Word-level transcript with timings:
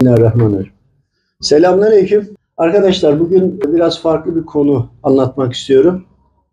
Bismillahirrahmanirrahim. 0.00 0.72
Selamünaleyküm. 1.40 2.28
Arkadaşlar 2.56 3.20
bugün 3.20 3.60
biraz 3.66 4.02
farklı 4.02 4.36
bir 4.36 4.46
konu 4.46 4.90
anlatmak 5.02 5.52
istiyorum. 5.52 6.04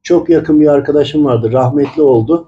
Çok 0.03 0.29
yakın 0.29 0.61
bir 0.61 0.67
arkadaşım 0.67 1.25
vardı. 1.25 1.51
Rahmetli 1.51 2.01
oldu. 2.01 2.47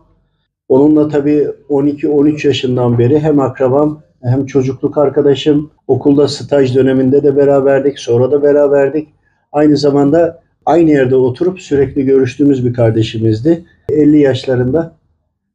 Onunla 0.70 1.10
tabii 1.10 1.48
12-13 1.70 2.48
yaşından 2.48 3.00
beri 3.00 3.20
hem 3.20 3.40
akrabam 3.40 4.02
hem 4.24 4.46
çocukluk 4.46 4.98
arkadaşım. 4.98 5.72
Okulda 5.88 6.28
staj 6.28 6.76
döneminde 6.76 7.24
de 7.24 7.36
beraberdik. 7.38 8.00
Sonra 8.00 8.32
da 8.32 8.44
beraberdik. 8.44 9.08
Aynı 9.52 9.78
zamanda 9.78 10.44
aynı 10.66 10.90
yerde 10.90 11.16
oturup 11.16 11.62
sürekli 11.62 12.06
görüştüğümüz 12.06 12.66
bir 12.66 12.74
kardeşimizdi. 12.74 13.66
50 13.90 14.20
yaşlarında 14.20 14.96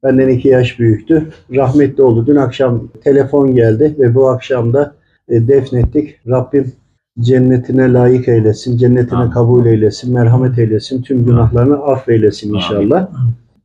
benden 0.03 0.29
2 0.29 0.49
yaş 0.49 0.79
büyüktü. 0.79 1.33
Rahmetli 1.55 2.03
oldu. 2.03 2.27
Dün 2.27 2.37
akşam 2.37 2.89
telefon 3.05 3.55
geldi 3.55 3.95
ve 3.99 4.15
bu 4.15 4.29
akşam 4.29 4.73
da 4.73 4.95
e, 5.29 5.49
defnettik. 5.49 6.21
Rabbim 6.29 6.73
cennetine 7.21 7.93
layık 7.93 8.29
eylesin, 8.29 8.77
cennetine 8.77 9.19
Amin. 9.19 9.31
kabul 9.31 9.67
eylesin, 9.67 10.15
merhamet 10.15 10.59
eylesin, 10.59 11.03
tüm 11.03 11.27
günahlarını 11.27 11.77
affeylesin 11.77 12.55
inşallah. 12.55 13.09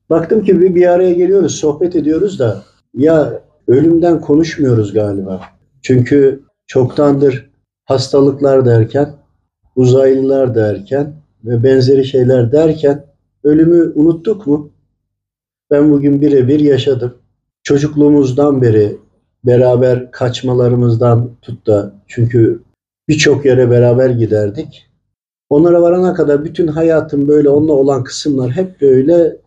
Baktım 0.09 0.43
ki 0.43 0.61
bir, 0.61 0.75
bir 0.75 0.87
araya 0.87 1.13
geliyoruz, 1.13 1.55
sohbet 1.55 1.95
ediyoruz 1.95 2.39
da 2.39 2.63
ya 2.93 3.41
ölümden 3.67 4.21
konuşmuyoruz 4.21 4.93
galiba. 4.93 5.41
Çünkü 5.81 6.43
çoktandır 6.67 7.49
hastalıklar 7.85 8.65
derken, 8.65 9.09
uzaylılar 9.75 10.55
derken 10.55 11.13
ve 11.45 11.63
benzeri 11.63 12.05
şeyler 12.05 12.51
derken 12.51 13.05
ölümü 13.43 13.91
unuttuk 13.95 14.47
mu? 14.47 14.71
Ben 15.71 15.91
bugün 15.91 16.21
birebir 16.21 16.59
yaşadım. 16.59 17.13
Çocukluğumuzdan 17.63 18.61
beri 18.61 18.97
beraber 19.43 20.11
kaçmalarımızdan 20.11 21.29
tut 21.41 21.67
da 21.67 21.93
çünkü 22.07 22.63
birçok 23.07 23.45
yere 23.45 23.69
beraber 23.69 24.09
giderdik. 24.09 24.85
Onlara 25.49 25.81
varana 25.81 26.13
kadar 26.13 26.45
bütün 26.45 26.67
hayatım 26.67 27.27
böyle 27.27 27.49
onunla 27.49 27.73
olan 27.73 28.03
kısımlar 28.03 28.51
hep 28.51 28.81
böyle 28.81 29.37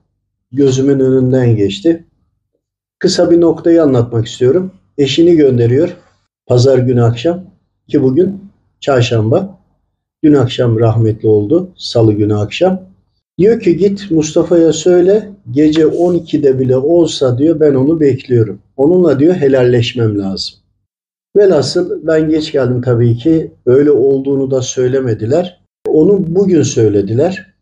gözümün 0.53 1.01
önünden 1.01 1.57
geçti. 1.57 2.05
Kısa 2.99 3.31
bir 3.31 3.41
noktayı 3.41 3.83
anlatmak 3.83 4.27
istiyorum. 4.27 4.73
Eşini 4.99 5.37
gönderiyor 5.37 5.97
pazar 6.47 6.79
günü 6.79 7.03
akşam 7.03 7.45
ki 7.89 8.03
bugün 8.03 8.51
çarşamba. 8.81 9.59
Dün 10.25 10.35
akşam 10.35 10.81
rahmetli 10.81 11.29
oldu. 11.29 11.73
Salı 11.77 12.13
günü 12.13 12.37
akşam. 12.37 12.92
Diyor 13.39 13.61
ki 13.61 13.77
git 13.77 14.11
Mustafa'ya 14.11 14.73
söyle 14.73 15.29
gece 15.51 15.83
12'de 15.83 16.59
bile 16.59 16.77
olsa 16.77 17.39
diyor 17.39 17.61
ben 17.61 17.75
onu 17.75 18.01
bekliyorum. 18.01 18.63
Onunla 18.77 19.19
diyor 19.19 19.35
helalleşmem 19.35 20.19
lazım. 20.19 20.55
Velhasıl 21.37 22.07
ben 22.07 22.29
geç 22.29 22.53
geldim 22.53 22.83
tabii 22.83 23.17
ki. 23.17 23.53
Öyle 23.67 23.91
olduğunu 23.91 24.51
da 24.51 24.63
söylemediler. 24.63 25.63
Onu 25.87 26.35
bugün 26.35 26.63
söylediler. 26.63 27.55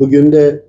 Bugün 0.00 0.32
de 0.32 0.64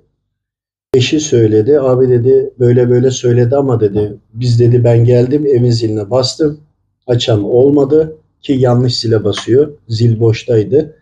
eşi 0.94 1.20
söyledi. 1.20 1.80
Abi 1.80 2.08
dedi 2.08 2.50
böyle 2.58 2.90
böyle 2.90 3.10
söyledi 3.10 3.56
ama 3.56 3.80
dedi 3.80 4.16
biz 4.34 4.60
dedi 4.60 4.84
ben 4.84 5.04
geldim 5.04 5.46
evin 5.46 5.70
ziline 5.70 6.10
bastım. 6.10 6.60
Açan 7.06 7.44
olmadı 7.44 8.16
ki 8.42 8.52
yanlış 8.52 9.00
zile 9.00 9.24
basıyor. 9.24 9.72
Zil 9.88 10.20
boştaydı. 10.20 10.96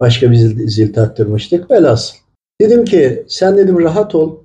Başka 0.00 0.30
bir 0.30 0.36
zil, 0.36 0.68
zil 0.68 0.92
taktırmıştık. 0.92 1.70
Velhasıl. 1.70 2.25
Dedim 2.60 2.84
ki 2.84 3.24
sen 3.28 3.56
dedim 3.56 3.80
rahat 3.80 4.14
ol. 4.14 4.36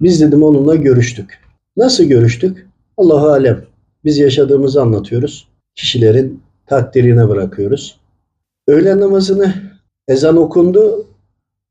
Biz 0.00 0.20
dedim 0.20 0.42
onunla 0.42 0.74
görüştük. 0.74 1.38
Nasıl 1.76 2.04
görüştük? 2.04 2.66
Allahu 2.96 3.26
alem. 3.26 3.64
Biz 4.04 4.18
yaşadığımızı 4.18 4.82
anlatıyoruz. 4.82 5.48
Kişilerin 5.74 6.40
takdirine 6.66 7.28
bırakıyoruz. 7.28 8.00
Öğlen 8.66 9.00
namazını 9.00 9.54
ezan 10.08 10.36
okundu. 10.36 11.06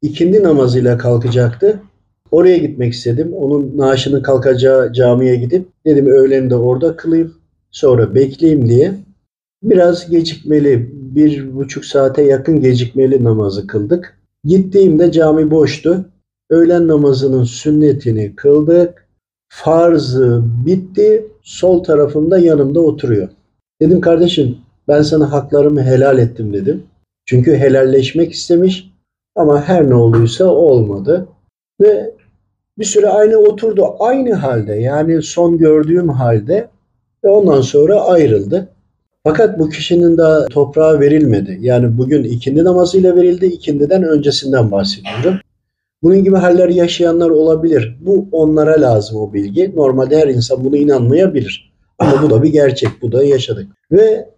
İkindi 0.01 0.43
namazıyla 0.43 0.97
kalkacaktı. 0.97 1.81
Oraya 2.31 2.57
gitmek 2.57 2.93
istedim. 2.93 3.33
Onun 3.33 3.77
naaşının 3.77 4.23
kalkacağı 4.23 4.93
camiye 4.93 5.35
gidip 5.35 5.67
dedim 5.85 6.07
öğleni 6.07 6.49
de 6.49 6.55
orada 6.55 6.95
kılayım. 6.95 7.33
Sonra 7.71 8.15
bekleyeyim 8.15 8.69
diye. 8.69 8.93
Biraz 9.63 10.09
gecikmeli, 10.09 10.89
bir 10.93 11.55
buçuk 11.55 11.85
saate 11.85 12.23
yakın 12.23 12.61
gecikmeli 12.61 13.23
namazı 13.23 13.67
kıldık. 13.67 14.20
Gittiğimde 14.43 15.11
cami 15.11 15.51
boştu. 15.51 16.05
Öğlen 16.49 16.87
namazının 16.87 17.43
sünnetini 17.43 18.35
kıldık. 18.35 19.07
Farzı 19.49 20.43
bitti. 20.65 21.27
Sol 21.41 21.83
tarafımda 21.83 22.39
yanımda 22.39 22.79
oturuyor. 22.79 23.29
Dedim 23.81 24.01
kardeşim 24.01 24.57
ben 24.87 25.01
sana 25.01 25.31
haklarımı 25.31 25.83
helal 25.83 26.17
ettim 26.17 26.53
dedim. 26.53 26.83
Çünkü 27.25 27.55
helalleşmek 27.55 28.31
istemiş 28.31 28.91
ama 29.35 29.61
her 29.61 29.89
ne 29.89 29.95
olduysa 29.95 30.45
olmadı. 30.45 31.27
Ve 31.81 32.15
bir 32.79 32.85
süre 32.85 33.07
aynı 33.09 33.37
oturdu. 33.37 33.95
Aynı 33.99 34.33
halde 34.33 34.73
yani 34.73 35.21
son 35.21 35.57
gördüğüm 35.57 36.09
halde 36.09 36.69
ve 37.23 37.29
ondan 37.29 37.61
sonra 37.61 38.01
ayrıldı. 38.01 38.69
Fakat 39.23 39.59
bu 39.59 39.69
kişinin 39.69 40.17
daha 40.17 40.45
toprağa 40.45 40.99
verilmedi. 40.99 41.57
Yani 41.61 41.97
bugün 41.97 42.23
ikindi 42.23 42.63
namazıyla 42.63 43.15
verildi. 43.15 43.45
İkindiden 43.45 44.03
öncesinden 44.03 44.71
bahsediyorum. 44.71 45.39
Bunun 46.03 46.23
gibi 46.23 46.35
haller 46.35 46.69
yaşayanlar 46.69 47.29
olabilir. 47.29 47.97
Bu 48.01 48.27
onlara 48.31 48.81
lazım 48.81 49.17
o 49.17 49.33
bilgi. 49.33 49.73
Normalde 49.75 50.17
her 50.17 50.27
insan 50.27 50.63
bunu 50.63 50.77
inanmayabilir. 50.77 51.73
Ama 51.99 52.21
bu 52.21 52.29
da 52.29 52.43
bir 52.43 52.49
gerçek. 52.49 52.89
Bu 53.01 53.11
da 53.11 53.23
yaşadık. 53.23 53.67
Ve 53.91 54.29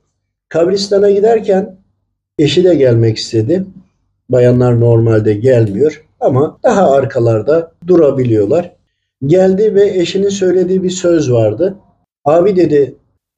kabristana 0.49 1.11
giderken 1.11 1.77
eşi 2.39 2.63
de 2.63 2.75
gelmek 2.75 3.17
istedi. 3.17 3.65
Bayanlar 4.29 4.79
normalde 4.79 5.33
gelmiyor 5.33 6.05
ama 6.19 6.59
daha 6.63 6.91
arkalarda 6.91 7.71
durabiliyorlar. 7.87 8.75
Geldi 9.25 9.75
ve 9.75 9.89
eşinin 9.89 10.29
söylediği 10.29 10.83
bir 10.83 10.89
söz 10.89 11.31
vardı. 11.31 11.75
Abi 12.25 12.55
dedi 12.55 12.95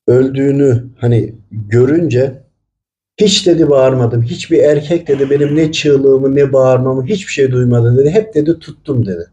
öldüğünü 0.08 0.84
hani 0.98 1.36
görünce 1.52 2.44
hiç 3.18 3.48
dedi 3.48 3.70
bağırmadım. 3.70 4.22
Hiçbir 4.22 4.60
erkek 4.64 5.08
dedi 5.08 5.30
benim 5.30 5.56
ne 5.56 5.72
çığlığımı 5.72 6.36
ne 6.36 6.54
bağırmamı 6.54 7.06
hiçbir 7.06 7.32
şey 7.32 7.52
duymadı 7.52 7.98
dedi. 7.98 8.10
Hep 8.10 8.34
dedi 8.34 8.60
tuttum 8.60 9.06
dedi. 9.06 9.26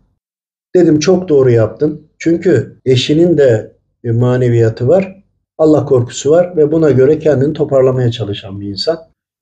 Dedim 0.74 0.98
çok 0.98 1.28
doğru 1.28 1.50
yaptın. 1.50 2.06
Çünkü 2.18 2.76
eşinin 2.84 3.38
de 3.38 3.72
bir 4.04 4.10
maneviyatı 4.10 4.88
var. 4.88 5.22
Allah 5.58 5.84
korkusu 5.84 6.30
var 6.30 6.56
ve 6.56 6.72
buna 6.72 6.90
göre 6.90 7.18
kendini 7.18 7.52
toparlamaya 7.52 8.10
çalışan 8.10 8.60
bir 8.60 8.68
insan. 8.68 8.98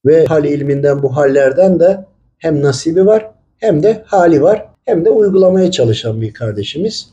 Ve 0.06 0.24
hal 0.24 0.44
ilminden 0.44 1.02
bu 1.02 1.16
hallerden 1.16 1.80
de 1.80 2.04
hem 2.38 2.62
nasibi 2.62 3.06
var 3.06 3.30
hem 3.58 3.82
de 3.82 4.02
hali 4.06 4.42
var 4.42 4.66
hem 4.84 5.04
de 5.04 5.10
uygulamaya 5.10 5.70
çalışan 5.70 6.20
bir 6.20 6.32
kardeşimiz. 6.32 7.10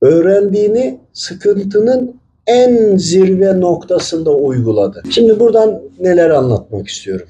Öğrendiğini 0.00 1.00
sıkıntının 1.12 2.19
en 2.46 2.96
zirve 2.96 3.60
noktasında 3.60 4.30
uyguladı. 4.30 5.02
Şimdi 5.10 5.40
buradan 5.40 5.82
neler 6.00 6.30
anlatmak 6.30 6.88
istiyorum. 6.88 7.28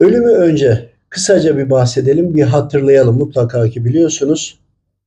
Ölümü 0.00 0.30
önce 0.30 0.88
kısaca 1.08 1.58
bir 1.58 1.70
bahsedelim, 1.70 2.34
bir 2.34 2.42
hatırlayalım. 2.42 3.18
Mutlaka 3.18 3.68
ki 3.68 3.84
biliyorsunuz. 3.84 4.58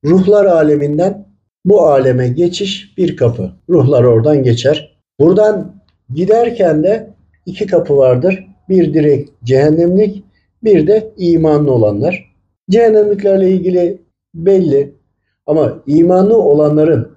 Ruhlar 0.05 0.45
aleminden 0.45 1.25
bu 1.65 1.81
aleme 1.81 2.27
geçiş 2.27 2.97
bir 2.97 3.17
kapı. 3.17 3.51
Ruhlar 3.69 4.03
oradan 4.03 4.43
geçer. 4.43 4.97
Buradan 5.19 5.75
giderken 6.13 6.83
de 6.83 7.09
iki 7.45 7.67
kapı 7.67 7.97
vardır. 7.97 8.47
Bir 8.69 8.93
direkt 8.93 9.31
cehennemlik, 9.43 10.23
bir 10.63 10.87
de 10.87 11.11
imanlı 11.17 11.71
olanlar. 11.71 12.35
Cehennemliklerle 12.69 13.51
ilgili 13.51 14.01
belli 14.35 14.93
ama 15.47 15.83
imanlı 15.87 16.37
olanların 16.37 17.11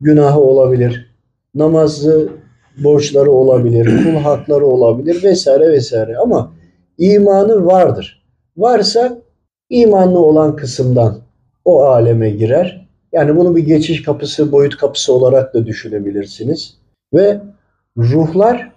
günahı 0.00 0.40
olabilir, 0.40 1.10
namazı 1.54 2.28
borçları 2.84 3.30
olabilir, 3.30 4.04
kul 4.04 4.20
hakları 4.20 4.66
olabilir 4.66 5.24
vesaire 5.24 5.72
vesaire 5.72 6.16
ama 6.16 6.52
imanı 6.98 7.66
vardır. 7.66 8.22
Varsa 8.56 9.18
imanlı 9.70 10.18
olan 10.18 10.56
kısımdan 10.56 11.18
o 11.64 11.82
aleme 11.82 12.30
girer. 12.30 12.88
Yani 13.12 13.36
bunu 13.36 13.56
bir 13.56 13.66
geçiş 13.66 14.02
kapısı, 14.02 14.52
boyut 14.52 14.76
kapısı 14.76 15.12
olarak 15.12 15.54
da 15.54 15.66
düşünebilirsiniz. 15.66 16.74
Ve 17.14 17.40
ruhlar 17.96 18.72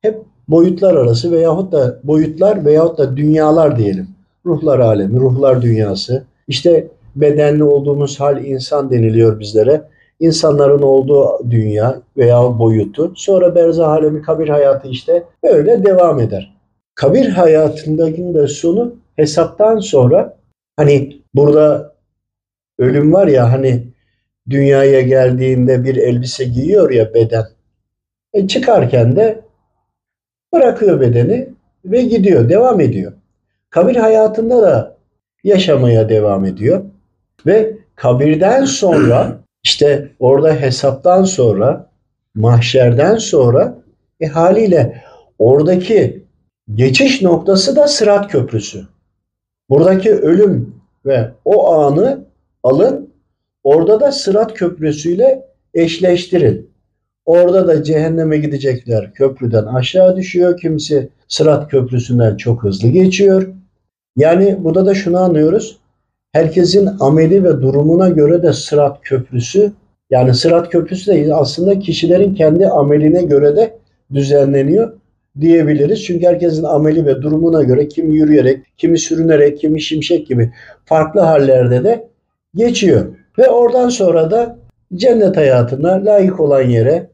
hep 0.00 0.18
boyutlar 0.48 0.94
arası 0.94 1.32
veyahut 1.32 1.72
da 1.72 2.00
boyutlar 2.04 2.64
veyahut 2.64 2.98
da 2.98 3.16
dünyalar 3.16 3.78
diyelim. 3.78 4.08
Ruhlar 4.46 4.78
alemi, 4.78 5.20
ruhlar 5.20 5.62
dünyası. 5.62 6.24
İşte 6.48 6.88
bedenli 7.16 7.64
olduğumuz 7.64 8.20
hal 8.20 8.44
insan 8.44 8.90
deniliyor 8.90 9.40
bizlere. 9.40 9.82
İnsanların 10.20 10.82
olduğu 10.82 11.50
dünya 11.50 12.02
veya 12.16 12.58
boyutu. 12.58 13.12
Sonra 13.16 13.54
berzah 13.54 13.88
alemi, 13.88 14.22
kabir 14.22 14.48
hayatı 14.48 14.88
işte 14.88 15.24
böyle 15.42 15.84
devam 15.84 16.20
eder. 16.20 16.56
Kabir 16.94 17.28
hayatındaki 17.28 18.34
de 18.34 18.48
sonu 18.48 18.94
hesaptan 19.16 19.78
sonra 19.78 20.36
hani 20.76 21.22
burada 21.34 21.94
ölüm 22.78 23.12
var 23.12 23.26
ya 23.26 23.52
hani 23.52 23.84
dünyaya 24.50 25.00
geldiğinde 25.00 25.84
bir 25.84 25.96
elbise 25.96 26.44
giyiyor 26.44 26.90
ya 26.90 27.14
beden. 27.14 27.44
E 28.32 28.48
çıkarken 28.48 29.16
de 29.16 29.40
bırakıyor 30.52 31.00
bedeni 31.00 31.48
ve 31.84 32.02
gidiyor, 32.02 32.48
devam 32.48 32.80
ediyor. 32.80 33.12
Kabir 33.70 33.96
hayatında 33.96 34.62
da 34.62 34.96
yaşamaya 35.44 36.08
devam 36.08 36.44
ediyor. 36.44 36.84
Ve 37.46 37.78
kabirden 37.96 38.64
sonra 38.64 39.38
işte 39.62 40.12
orada 40.18 40.54
hesaptan 40.54 41.24
sonra 41.24 41.90
mahşerden 42.34 43.16
sonra 43.16 43.78
e, 44.20 44.26
haliyle 44.26 45.04
oradaki 45.38 46.24
geçiş 46.74 47.22
noktası 47.22 47.76
da 47.76 47.88
Sırat 47.88 48.30
Köprüsü. 48.30 48.86
Buradaki 49.70 50.14
ölüm 50.14 50.74
ve 51.06 51.30
o 51.44 51.72
anı 51.72 52.24
alın 52.62 53.10
orada 53.64 54.00
da 54.00 54.12
Sırat 54.12 54.54
Köprüsüyle 54.54 55.44
eşleştirin. 55.74 56.70
Orada 57.26 57.68
da 57.68 57.82
cehenneme 57.82 58.38
gidecekler 58.38 59.12
köprüden 59.12 59.64
aşağı 59.64 60.16
düşüyor. 60.16 60.60
Kimisi 60.60 61.08
Sırat 61.28 61.70
Köprüsü'nden 61.70 62.36
çok 62.36 62.62
hızlı 62.64 62.88
geçiyor. 62.88 63.48
Yani 64.16 64.56
burada 64.64 64.86
da 64.86 64.94
şunu 64.94 65.18
anlıyoruz. 65.18 65.78
Herkesin 66.32 66.88
ameli 67.00 67.44
ve 67.44 67.62
durumuna 67.62 68.08
göre 68.08 68.42
de 68.42 68.52
Sırat 68.52 69.00
Köprüsü 69.02 69.72
yani 70.10 70.34
Sırat 70.34 70.70
Köprüsü 70.70 71.12
de 71.12 71.34
aslında 71.34 71.78
kişilerin 71.78 72.34
kendi 72.34 72.66
ameline 72.66 73.22
göre 73.22 73.56
de 73.56 73.78
düzenleniyor 74.14 74.92
diyebiliriz. 75.40 76.04
Çünkü 76.04 76.26
herkesin 76.26 76.64
ameli 76.64 77.06
ve 77.06 77.22
durumuna 77.22 77.62
göre 77.62 77.88
kimi 77.88 78.14
yürüyerek, 78.14 78.66
kimi 78.76 78.98
sürünerek, 78.98 79.58
kimi 79.58 79.80
şimşek 79.80 80.26
gibi 80.26 80.52
farklı 80.84 81.20
hallerde 81.20 81.84
de 81.84 82.08
geçiyor. 82.54 83.06
Ve 83.38 83.48
oradan 83.48 83.88
sonra 83.88 84.30
da 84.30 84.58
cennet 84.94 85.36
hayatına 85.36 86.04
layık 86.04 86.40
olan 86.40 86.62
yere 86.62 87.10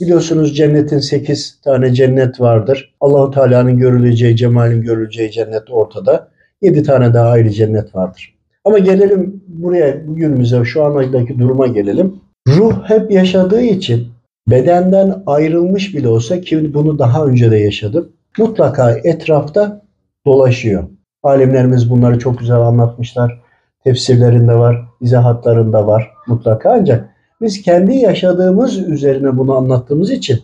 biliyorsunuz 0.00 0.56
cennetin 0.56 0.98
8 0.98 1.60
tane 1.64 1.94
cennet 1.94 2.40
vardır. 2.40 2.94
Allahu 3.00 3.30
Teala'nın 3.30 3.78
görüleceği, 3.78 4.36
cemalin 4.36 4.82
görüleceği 4.82 5.30
cennet 5.30 5.70
ortada. 5.70 6.28
7 6.62 6.82
tane 6.82 7.14
daha 7.14 7.28
ayrı 7.28 7.50
cennet 7.50 7.94
vardır. 7.94 8.35
Ama 8.66 8.78
gelelim 8.78 9.42
buraya 9.48 10.06
bugünümüze 10.06 10.64
şu 10.64 10.84
andaki 10.84 11.38
duruma 11.38 11.66
gelelim. 11.66 12.20
Ruh 12.48 12.82
hep 12.84 13.10
yaşadığı 13.10 13.62
için 13.62 14.08
bedenden 14.50 15.22
ayrılmış 15.26 15.94
bile 15.94 16.08
olsa 16.08 16.40
ki 16.40 16.74
bunu 16.74 16.98
daha 16.98 17.24
önce 17.24 17.50
de 17.50 17.56
yaşadım. 17.56 18.12
Mutlaka 18.38 18.90
etrafta 19.04 19.82
dolaşıyor. 20.26 20.84
Alimlerimiz 21.22 21.90
bunları 21.90 22.18
çok 22.18 22.38
güzel 22.38 22.60
anlatmışlar. 22.60 23.42
Tefsirlerinde 23.84 24.54
var, 24.54 24.84
izahatlarında 25.00 25.86
var 25.86 26.10
mutlaka 26.26 26.72
ancak 26.72 27.08
biz 27.40 27.62
kendi 27.62 27.96
yaşadığımız 27.96 28.78
üzerine 28.78 29.38
bunu 29.38 29.56
anlattığımız 29.56 30.10
için 30.10 30.40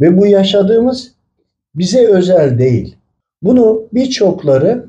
ve 0.00 0.18
bu 0.18 0.26
yaşadığımız 0.26 1.14
bize 1.74 2.06
özel 2.06 2.58
değil. 2.58 2.96
Bunu 3.42 3.82
birçokları 3.92 4.86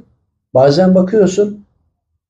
bazen 0.54 0.96
bakıyorsun 0.96 1.65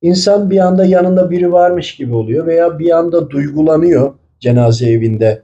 insan 0.01 0.49
bir 0.49 0.59
anda 0.59 0.85
yanında 0.85 1.31
biri 1.31 1.51
varmış 1.51 1.95
gibi 1.95 2.15
oluyor 2.15 2.45
veya 2.45 2.79
bir 2.79 2.97
anda 2.97 3.29
duygulanıyor 3.29 4.13
cenaze 4.39 4.89
evinde 4.89 5.41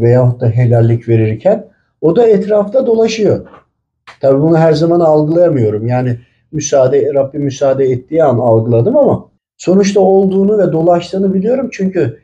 veyahut 0.00 0.40
da 0.40 0.48
helallik 0.48 1.08
verirken 1.08 1.66
o 2.00 2.16
da 2.16 2.26
etrafta 2.26 2.86
dolaşıyor. 2.86 3.46
Tabii 4.20 4.40
bunu 4.40 4.58
her 4.58 4.72
zaman 4.72 5.00
algılayamıyorum. 5.00 5.86
Yani 5.86 6.18
müsaade 6.52 7.14
Rabbim 7.14 7.42
müsaade 7.42 7.84
ettiği 7.84 8.24
an 8.24 8.38
algıladım 8.38 8.96
ama 8.96 9.28
sonuçta 9.56 10.00
olduğunu 10.00 10.58
ve 10.58 10.72
dolaştığını 10.72 11.34
biliyorum 11.34 11.68
çünkü 11.72 12.18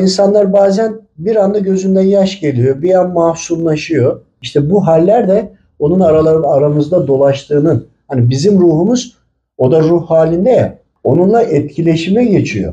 insanlar 0.00 0.52
bazen 0.52 1.00
bir 1.18 1.36
anda 1.36 1.58
gözünden 1.58 2.02
yaş 2.02 2.40
geliyor, 2.40 2.82
bir 2.82 2.94
an 2.94 3.12
mahzunlaşıyor. 3.12 4.20
İşte 4.42 4.70
bu 4.70 4.86
haller 4.86 5.28
de 5.28 5.52
onun 5.78 6.00
aralar, 6.00 6.56
aramızda 6.56 7.06
dolaştığının 7.06 7.86
hani 8.08 8.30
bizim 8.30 8.60
ruhumuz 8.60 9.16
o 9.58 9.72
da 9.72 9.80
ruh 9.80 10.10
halinde 10.10 10.50
ya 10.50 10.78
onunla 11.06 11.42
etkileşime 11.42 12.24
geçiyor. 12.24 12.72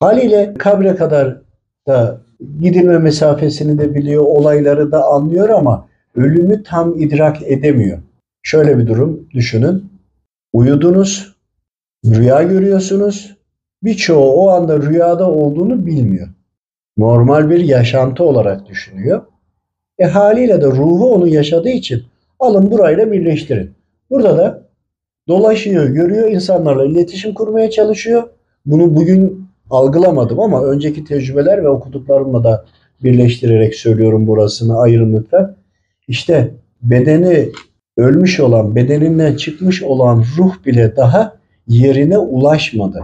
Haliyle 0.00 0.54
kabre 0.58 0.96
kadar 0.96 1.36
da 1.86 2.20
gidilme 2.60 2.98
mesafesini 2.98 3.78
de 3.78 3.94
biliyor, 3.94 4.22
olayları 4.22 4.92
da 4.92 5.04
anlıyor 5.04 5.48
ama 5.48 5.88
ölümü 6.16 6.62
tam 6.62 7.00
idrak 7.00 7.42
edemiyor. 7.42 7.98
Şöyle 8.42 8.78
bir 8.78 8.86
durum 8.86 9.28
düşünün. 9.34 9.84
Uyudunuz, 10.52 11.36
rüya 12.06 12.42
görüyorsunuz. 12.42 13.36
Birçoğu 13.82 14.32
o 14.32 14.48
anda 14.48 14.82
rüyada 14.82 15.30
olduğunu 15.30 15.86
bilmiyor. 15.86 16.28
Normal 16.96 17.50
bir 17.50 17.60
yaşantı 17.60 18.24
olarak 18.24 18.68
düşünüyor. 18.68 19.22
E 19.98 20.04
haliyle 20.04 20.60
de 20.62 20.66
ruhu 20.66 21.14
onu 21.14 21.28
yaşadığı 21.28 21.68
için 21.68 22.02
alın 22.40 22.70
burayla 22.70 23.12
birleştirin. 23.12 23.70
Burada 24.10 24.38
da 24.38 24.61
dolaşıyor, 25.28 25.88
görüyor, 25.88 26.30
insanlarla 26.30 26.84
iletişim 26.84 27.34
kurmaya 27.34 27.70
çalışıyor. 27.70 28.22
Bunu 28.66 28.96
bugün 28.96 29.48
algılamadım 29.70 30.40
ama 30.40 30.64
önceki 30.64 31.04
tecrübeler 31.04 31.64
ve 31.64 31.68
okuduklarımla 31.68 32.44
da 32.44 32.64
birleştirerek 33.04 33.74
söylüyorum 33.74 34.26
burasını 34.26 34.80
ayırın. 34.80 35.26
İşte 36.08 36.54
bedeni 36.82 37.48
ölmüş 37.96 38.40
olan, 38.40 38.76
bedeninden 38.76 39.36
çıkmış 39.36 39.82
olan 39.82 40.24
ruh 40.38 40.66
bile 40.66 40.96
daha 40.96 41.36
yerine 41.68 42.18
ulaşmadı. 42.18 43.00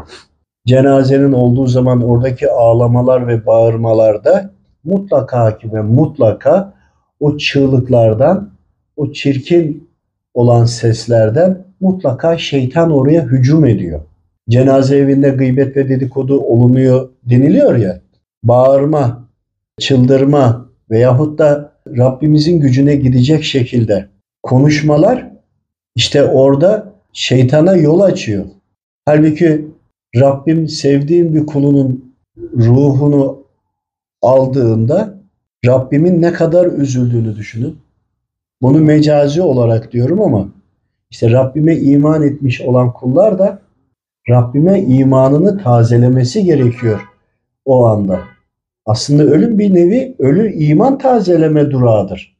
Cenazenin 0.66 1.32
olduğu 1.32 1.66
zaman 1.66 2.02
oradaki 2.02 2.50
ağlamalar 2.50 3.28
ve 3.28 3.46
bağırmalarda 3.46 4.50
mutlaka 4.84 5.58
ki 5.58 5.72
ve 5.72 5.82
mutlaka 5.82 6.74
o 7.20 7.36
çığlıklardan, 7.36 8.50
o 8.96 9.12
çirkin 9.12 9.88
olan 10.34 10.64
seslerden 10.64 11.67
mutlaka 11.80 12.38
şeytan 12.38 12.90
oraya 12.90 13.22
hücum 13.22 13.64
ediyor 13.64 14.00
cenaze 14.48 14.96
evinde 14.96 15.30
gıybet 15.30 15.76
ve 15.76 15.88
dedikodu 15.88 16.40
olunuyor 16.40 17.08
deniliyor 17.22 17.76
ya. 17.76 18.00
Bağırma, 18.42 19.28
çıldırma 19.80 20.68
veyahut 20.90 21.38
da 21.38 21.72
Rabbimizin 21.96 22.60
gücüne 22.60 22.96
gidecek 22.96 23.44
şekilde 23.44 24.08
konuşmalar 24.42 25.30
işte 25.94 26.24
orada 26.24 26.92
şeytana 27.12 27.76
yol 27.76 28.00
açıyor. 28.00 28.44
Halbuki 29.04 29.66
Rabbim 30.16 30.68
sevdiğim 30.68 31.34
bir 31.34 31.46
kulunun 31.46 32.14
ruhunu 32.56 33.42
aldığında 34.22 35.18
Rabbimin 35.66 36.22
ne 36.22 36.32
kadar 36.32 36.66
üzüldüğünü 36.66 37.36
düşünün. 37.36 37.78
Bunu 38.62 38.80
mecazi 38.80 39.42
olarak 39.42 39.92
diyorum 39.92 40.20
ama 40.20 40.48
işte 41.10 41.30
Rabbime 41.30 41.76
iman 41.76 42.22
etmiş 42.22 42.60
olan 42.60 42.92
kullar 42.92 43.38
da 43.38 43.58
Rabbime 44.30 44.80
imanını 44.80 45.62
tazelemesi 45.62 46.44
gerekiyor 46.44 47.00
o 47.64 47.86
anda. 47.86 48.20
Aslında 48.86 49.22
ölüm 49.22 49.58
bir 49.58 49.74
nevi 49.74 50.14
ölü 50.18 50.52
iman 50.52 50.98
tazeleme 50.98 51.70
durağıdır. 51.70 52.36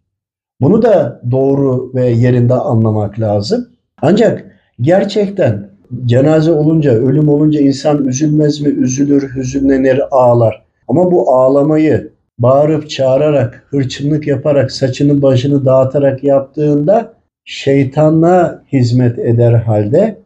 Bunu 0.60 0.82
da 0.82 1.20
doğru 1.30 1.92
ve 1.94 2.06
yerinde 2.06 2.54
anlamak 2.54 3.20
lazım. 3.20 3.68
Ancak 4.02 4.44
gerçekten 4.80 5.70
cenaze 6.06 6.52
olunca, 6.52 6.92
ölüm 6.92 7.28
olunca 7.28 7.60
insan 7.60 8.04
üzülmez 8.04 8.60
mi? 8.60 8.68
Üzülür, 8.68 9.36
hüzünlenir, 9.36 10.00
ağlar. 10.10 10.64
Ama 10.88 11.12
bu 11.12 11.34
ağlamayı 11.34 12.12
bağırıp 12.38 12.90
çağırarak, 12.90 13.66
hırçınlık 13.70 14.26
yaparak, 14.26 14.72
saçını 14.72 15.22
başını 15.22 15.64
dağıtarak 15.64 16.24
yaptığında 16.24 17.17
şeytanla 17.48 18.62
hizmet 18.72 19.18
eder 19.18 19.52
halde. 19.52 20.18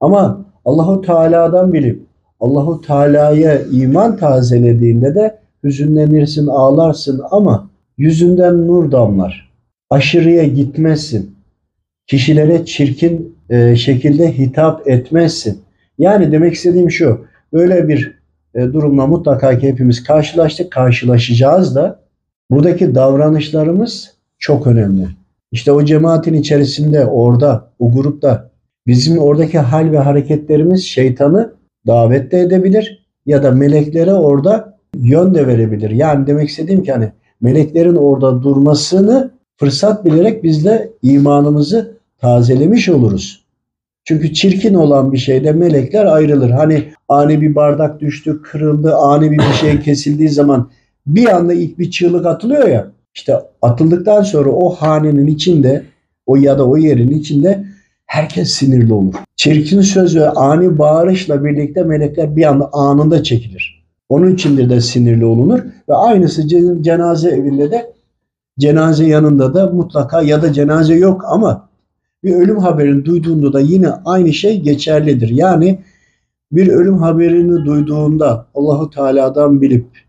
Ama 0.00 0.46
Allahu 0.64 1.02
Teala'dan 1.02 1.72
bilip 1.72 2.02
Allahu 2.40 2.80
Teala'ya 2.80 3.60
iman 3.72 4.16
tazelediğinde 4.16 5.14
de 5.14 5.38
hüzünlenirsin, 5.64 6.46
ağlarsın 6.46 7.22
ama 7.30 7.70
yüzünden 7.96 8.66
nur 8.66 8.92
damlar. 8.92 9.50
Aşırıya 9.90 10.44
gitmezsin. 10.44 11.34
Kişilere 12.06 12.64
çirkin 12.64 13.36
e, 13.50 13.76
şekilde 13.76 14.38
hitap 14.38 14.88
etmezsin. 14.88 15.58
Yani 15.98 16.32
demek 16.32 16.54
istediğim 16.54 16.90
şu. 16.90 17.24
Böyle 17.52 17.88
bir 17.88 18.18
e, 18.54 18.60
durumla 18.60 19.06
mutlaka 19.06 19.58
ki 19.58 19.68
hepimiz 19.68 20.04
karşılaştık, 20.04 20.72
karşılaşacağız 20.72 21.74
da 21.74 22.00
buradaki 22.50 22.94
davranışlarımız 22.94 24.14
çok 24.38 24.66
önemli. 24.66 25.17
İşte 25.52 25.72
o 25.72 25.84
cemaatin 25.84 26.34
içerisinde, 26.34 27.06
orada, 27.06 27.72
o 27.78 27.92
grupta 27.92 28.48
Bizim 28.88 29.18
oradaki 29.18 29.58
hal 29.58 29.92
ve 29.92 29.98
hareketlerimiz 29.98 30.84
şeytanı 30.84 31.52
davet 31.86 32.32
de 32.32 32.40
edebilir 32.40 33.06
ya 33.26 33.42
da 33.42 33.50
meleklere 33.50 34.14
orada 34.14 34.78
yön 34.96 35.34
de 35.34 35.46
verebilir. 35.46 35.90
Yani 35.90 36.26
demek 36.26 36.48
istediğim 36.48 36.82
ki 36.82 36.92
hani 36.92 37.12
meleklerin 37.40 37.94
orada 37.94 38.42
durmasını 38.42 39.30
fırsat 39.56 40.04
bilerek 40.04 40.44
biz 40.44 40.64
de 40.64 40.92
imanımızı 41.02 41.98
tazelemiş 42.20 42.88
oluruz. 42.88 43.44
Çünkü 44.04 44.34
çirkin 44.34 44.74
olan 44.74 45.12
bir 45.12 45.18
şeyde 45.18 45.52
melekler 45.52 46.04
ayrılır. 46.04 46.50
Hani 46.50 46.84
ani 47.08 47.40
bir 47.40 47.54
bardak 47.54 48.00
düştü, 48.00 48.42
kırıldı, 48.42 48.94
ani 48.94 49.30
bir 49.30 49.38
bir 49.38 49.54
şey 49.60 49.80
kesildiği 49.80 50.28
zaman 50.28 50.70
bir 51.06 51.28
anda 51.28 51.54
ilk 51.54 51.78
bir 51.78 51.90
çığlık 51.90 52.26
atılıyor 52.26 52.68
ya. 52.68 52.86
İşte 53.18 53.36
atıldıktan 53.62 54.22
sonra 54.22 54.50
o 54.50 54.70
hanenin 54.70 55.26
içinde 55.26 55.84
o 56.26 56.36
ya 56.36 56.58
da 56.58 56.66
o 56.66 56.76
yerin 56.76 57.10
içinde 57.10 57.64
herkes 58.06 58.50
sinirli 58.50 58.92
olur. 58.92 59.14
Çirkin 59.36 59.80
söz 59.80 60.16
ve 60.16 60.30
ani 60.30 60.78
bağırışla 60.78 61.44
birlikte 61.44 61.82
melekler 61.82 62.36
bir 62.36 62.44
anda 62.44 62.70
anında 62.72 63.22
çekilir. 63.22 63.84
Onun 64.08 64.34
içindir 64.34 64.70
de 64.70 64.80
sinirli 64.80 65.24
olunur 65.24 65.60
ve 65.88 65.94
aynısı 65.94 66.48
cenaze 66.82 67.30
evinde 67.30 67.70
de 67.70 67.92
cenaze 68.58 69.06
yanında 69.06 69.54
da 69.54 69.66
mutlaka 69.66 70.22
ya 70.22 70.42
da 70.42 70.52
cenaze 70.52 70.94
yok 70.94 71.24
ama 71.28 71.68
bir 72.24 72.34
ölüm 72.34 72.58
haberini 72.58 73.04
duyduğunda 73.04 73.52
da 73.52 73.60
yine 73.60 73.88
aynı 74.04 74.32
şey 74.32 74.60
geçerlidir. 74.60 75.28
Yani 75.28 75.78
bir 76.52 76.68
ölüm 76.68 76.98
haberini 76.98 77.66
duyduğunda 77.66 78.46
Allahu 78.54 78.90
Teala'dan 78.90 79.62
bilip 79.62 80.07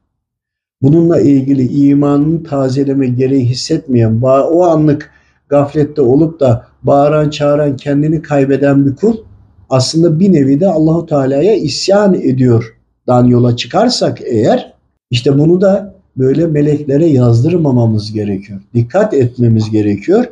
bununla 0.81 1.21
ilgili 1.21 1.67
imanını 1.67 2.43
tazeleme 2.43 3.07
gereği 3.07 3.45
hissetmeyen, 3.45 4.21
o 4.21 4.63
anlık 4.63 5.11
gaflette 5.49 6.01
olup 6.01 6.39
da 6.39 6.65
bağıran 6.83 7.29
çağıran 7.29 7.77
kendini 7.77 8.21
kaybeden 8.21 8.85
bir 8.85 8.95
kul 8.95 9.17
aslında 9.69 10.19
bir 10.19 10.33
nevi 10.33 10.59
de 10.59 10.67
Allahu 10.67 11.05
Teala'ya 11.05 11.55
isyan 11.55 12.13
ediyor 12.13 12.75
dan 13.07 13.25
yola 13.25 13.55
çıkarsak 13.55 14.21
eğer 14.25 14.73
işte 15.11 15.37
bunu 15.37 15.61
da 15.61 15.95
böyle 16.17 16.47
meleklere 16.47 17.05
yazdırmamamız 17.05 18.11
gerekiyor. 18.11 18.59
Dikkat 18.73 19.13
etmemiz 19.13 19.71
gerekiyor 19.71 20.25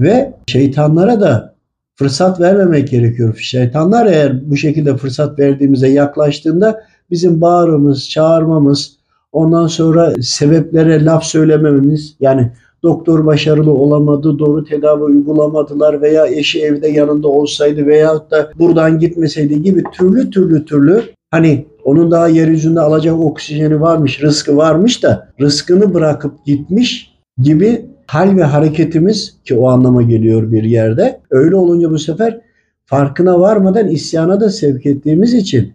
ve 0.00 0.34
şeytanlara 0.46 1.20
da 1.20 1.54
fırsat 1.94 2.40
vermemek 2.40 2.88
gerekiyor. 2.88 3.36
Şeytanlar 3.36 4.06
eğer 4.06 4.50
bu 4.50 4.56
şekilde 4.56 4.96
fırsat 4.96 5.38
verdiğimize 5.38 5.88
yaklaştığında 5.88 6.82
bizim 7.10 7.40
bağırmamız, 7.40 8.10
çağırmamız, 8.10 8.95
ondan 9.36 9.66
sonra 9.66 10.14
sebeplere 10.20 11.04
laf 11.04 11.24
söylemememiz 11.24 12.16
yani 12.20 12.50
doktor 12.82 13.26
başarılı 13.26 13.72
olamadı, 13.72 14.38
doğru 14.38 14.64
tedavi 14.64 15.02
uygulamadılar 15.02 16.02
veya 16.02 16.26
eşi 16.26 16.62
evde 16.62 16.88
yanında 16.88 17.28
olsaydı 17.28 17.86
veya 17.86 18.30
da 18.30 18.50
buradan 18.58 18.98
gitmeseydi 18.98 19.62
gibi 19.62 19.82
türlü 19.92 20.30
türlü 20.30 20.64
türlü 20.64 21.02
hani 21.30 21.66
onun 21.84 22.10
daha 22.10 22.28
yeryüzünde 22.28 22.80
alacak 22.80 23.14
oksijeni 23.14 23.80
varmış, 23.80 24.22
rızkı 24.22 24.56
varmış 24.56 25.02
da 25.02 25.28
rızkını 25.40 25.94
bırakıp 25.94 26.44
gitmiş 26.46 27.14
gibi 27.42 27.86
hal 28.06 28.36
ve 28.36 28.42
hareketimiz 28.42 29.36
ki 29.44 29.54
o 29.54 29.68
anlama 29.68 30.02
geliyor 30.02 30.52
bir 30.52 30.62
yerde. 30.62 31.20
Öyle 31.30 31.56
olunca 31.56 31.90
bu 31.90 31.98
sefer 31.98 32.40
farkına 32.86 33.40
varmadan 33.40 33.88
isyana 33.88 34.40
da 34.40 34.50
sevk 34.50 34.86
ettiğimiz 34.86 35.34
için 35.34 35.72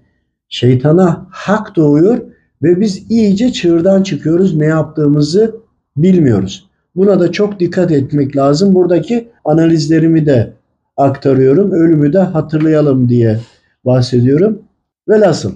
şeytana 0.49 1.27
hak 1.29 1.75
doğuyor 1.75 2.30
ve 2.63 2.79
biz 2.79 3.11
iyice 3.11 3.53
çığırdan 3.53 4.03
çıkıyoruz. 4.03 4.55
Ne 4.55 4.65
yaptığımızı 4.65 5.55
bilmiyoruz. 5.97 6.69
Buna 6.95 7.19
da 7.19 7.31
çok 7.31 7.59
dikkat 7.59 7.91
etmek 7.91 8.37
lazım. 8.37 8.75
Buradaki 8.75 9.29
analizlerimi 9.45 10.25
de 10.25 10.53
aktarıyorum. 10.97 11.71
Ölümü 11.71 12.13
de 12.13 12.19
hatırlayalım 12.19 13.09
diye 13.09 13.39
bahsediyorum. 13.85 14.61
Velhasıl 15.09 15.51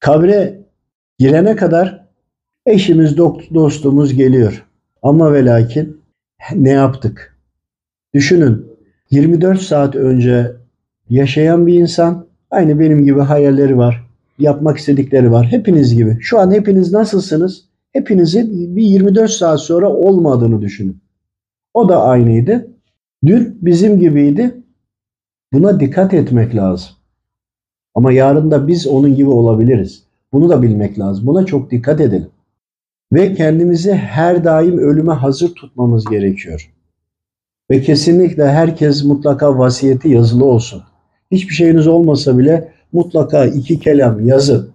kabre 0.00 0.60
girene 1.18 1.56
kadar 1.56 2.04
eşimiz, 2.66 3.16
dostumuz 3.54 4.14
geliyor. 4.14 4.66
Ama 5.02 5.32
ve 5.32 5.44
lakin 5.44 6.00
ne 6.54 6.70
yaptık? 6.70 7.36
Düşünün 8.14 8.66
24 9.10 9.60
saat 9.60 9.96
önce 9.96 10.52
yaşayan 11.08 11.66
bir 11.66 11.74
insan 11.74 12.26
aynı 12.50 12.80
benim 12.80 13.04
gibi 13.04 13.20
hayalleri 13.20 13.78
var. 13.78 14.03
Yapmak 14.38 14.78
istedikleri 14.78 15.32
var. 15.32 15.46
Hepiniz 15.46 15.94
gibi. 15.94 16.18
Şu 16.20 16.38
an 16.38 16.52
hepiniz 16.52 16.92
nasılsınız? 16.92 17.64
Hepinizin 17.92 18.76
bir 18.76 18.82
24 18.82 19.30
saat 19.30 19.60
sonra 19.60 19.92
olmadığını 19.92 20.62
düşünün. 20.62 20.98
O 21.74 21.88
da 21.88 22.02
aynıydı. 22.02 22.68
Dün 23.26 23.58
bizim 23.62 24.00
gibiydi. 24.00 24.54
Buna 25.52 25.80
dikkat 25.80 26.14
etmek 26.14 26.54
lazım. 26.54 26.90
Ama 27.94 28.12
yarın 28.12 28.50
da 28.50 28.68
biz 28.68 28.86
onun 28.86 29.14
gibi 29.14 29.30
olabiliriz. 29.30 30.04
Bunu 30.32 30.48
da 30.48 30.62
bilmek 30.62 30.98
lazım. 30.98 31.26
Buna 31.26 31.46
çok 31.46 31.70
dikkat 31.70 32.00
edelim. 32.00 32.30
Ve 33.12 33.34
kendimizi 33.34 33.92
her 33.92 34.44
daim 34.44 34.78
ölüme 34.78 35.12
hazır 35.12 35.54
tutmamız 35.54 36.04
gerekiyor. 36.04 36.70
Ve 37.70 37.82
kesinlikle 37.82 38.48
herkes 38.48 39.04
mutlaka 39.04 39.58
vasiyeti 39.58 40.08
yazılı 40.08 40.44
olsun. 40.44 40.82
Hiçbir 41.30 41.54
şeyiniz 41.54 41.86
olmasa 41.86 42.38
bile 42.38 42.73
mutlaka 42.94 43.44
iki 43.46 43.80
kelam 43.80 44.26
yazın. 44.26 44.68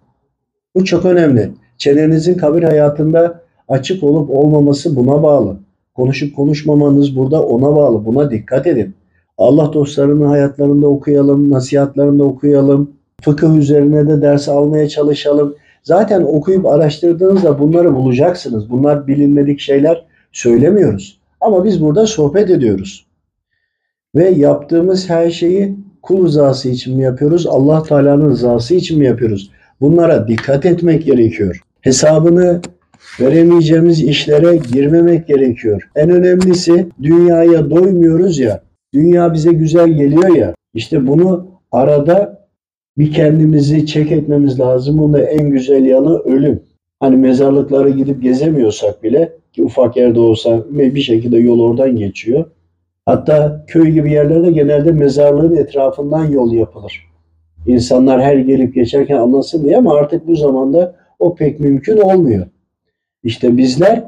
Bu 0.75 0.85
çok 0.85 1.05
önemli. 1.05 1.51
Çenenizin 1.77 2.33
kabir 2.33 2.63
hayatında 2.63 3.41
açık 3.67 4.03
olup 4.03 4.29
olmaması 4.29 4.95
buna 4.95 5.23
bağlı. 5.23 5.57
Konuşup 5.95 6.35
konuşmamanız 6.35 7.15
burada 7.15 7.43
ona 7.43 7.75
bağlı. 7.75 8.05
Buna 8.05 8.31
dikkat 8.31 8.67
edin. 8.67 8.93
Allah 9.37 9.73
dostlarının 9.73 10.25
hayatlarında 10.25 10.87
okuyalım, 10.87 11.51
nasihatlarında 11.51 12.23
okuyalım. 12.23 12.91
Fıkıh 13.21 13.57
üzerine 13.57 14.07
de 14.07 14.21
ders 14.21 14.49
almaya 14.49 14.89
çalışalım. 14.89 15.55
Zaten 15.83 16.21
okuyup 16.21 16.65
araştırdığınızda 16.65 17.59
bunları 17.59 17.95
bulacaksınız. 17.95 18.69
Bunlar 18.69 19.07
bilinmedik 19.07 19.59
şeyler 19.59 20.05
söylemiyoruz. 20.31 21.19
Ama 21.41 21.65
biz 21.65 21.83
burada 21.83 22.07
sohbet 22.07 22.49
ediyoruz. 22.49 23.05
Ve 24.15 24.29
yaptığımız 24.29 25.09
her 25.09 25.29
şeyi 25.29 25.75
kul 26.01 26.25
rızası 26.25 26.69
için 26.69 26.97
mi 26.97 27.03
yapıyoruz? 27.03 27.47
Allah 27.47 27.83
Teala'nın 27.83 28.29
rızası 28.29 28.75
için 28.75 28.99
mi 28.99 29.05
yapıyoruz? 29.05 29.51
Bunlara 29.81 30.27
dikkat 30.27 30.65
etmek 30.65 31.05
gerekiyor. 31.05 31.61
Hesabını 31.81 32.61
veremeyeceğimiz 33.19 34.03
işlere 34.03 34.59
girmemek 34.73 35.27
gerekiyor. 35.27 35.89
En 35.95 36.09
önemlisi 36.09 36.87
dünyaya 37.03 37.69
doymuyoruz 37.69 38.39
ya. 38.39 38.61
Dünya 38.93 39.33
bize 39.33 39.53
güzel 39.53 39.89
geliyor 39.89 40.35
ya. 40.35 40.53
İşte 40.73 41.07
bunu 41.07 41.47
arada 41.71 42.47
bir 42.97 43.11
kendimizi 43.11 43.85
çek 43.85 44.11
etmemiz 44.11 44.59
lazım. 44.59 44.97
Bunun 44.97 45.13
da 45.13 45.21
en 45.21 45.49
güzel 45.49 45.85
yanı 45.85 46.19
ölüm. 46.19 46.63
Hani 46.99 47.17
mezarlıklara 47.17 47.89
gidip 47.89 48.23
gezemiyorsak 48.23 49.03
bile 49.03 49.33
ki 49.53 49.63
ufak 49.63 49.97
yerde 49.97 50.19
olsa 50.19 50.63
bir 50.69 51.01
şekilde 51.01 51.37
yol 51.37 51.59
oradan 51.59 51.95
geçiyor. 51.95 52.45
Hatta 53.09 53.65
köy 53.67 53.91
gibi 53.91 54.11
yerlerde 54.11 54.51
genelde 54.51 54.91
mezarlığın 54.91 55.55
etrafından 55.55 56.25
yol 56.25 56.53
yapılır. 56.53 57.05
İnsanlar 57.67 58.21
her 58.21 58.37
gelip 58.37 58.75
geçerken 58.75 59.15
anlasın 59.17 59.63
diye 59.63 59.77
ama 59.77 59.95
artık 59.95 60.27
bu 60.27 60.35
zamanda 60.35 60.95
o 61.19 61.35
pek 61.35 61.59
mümkün 61.59 61.97
olmuyor. 61.97 62.47
İşte 63.23 63.57
bizler 63.57 64.03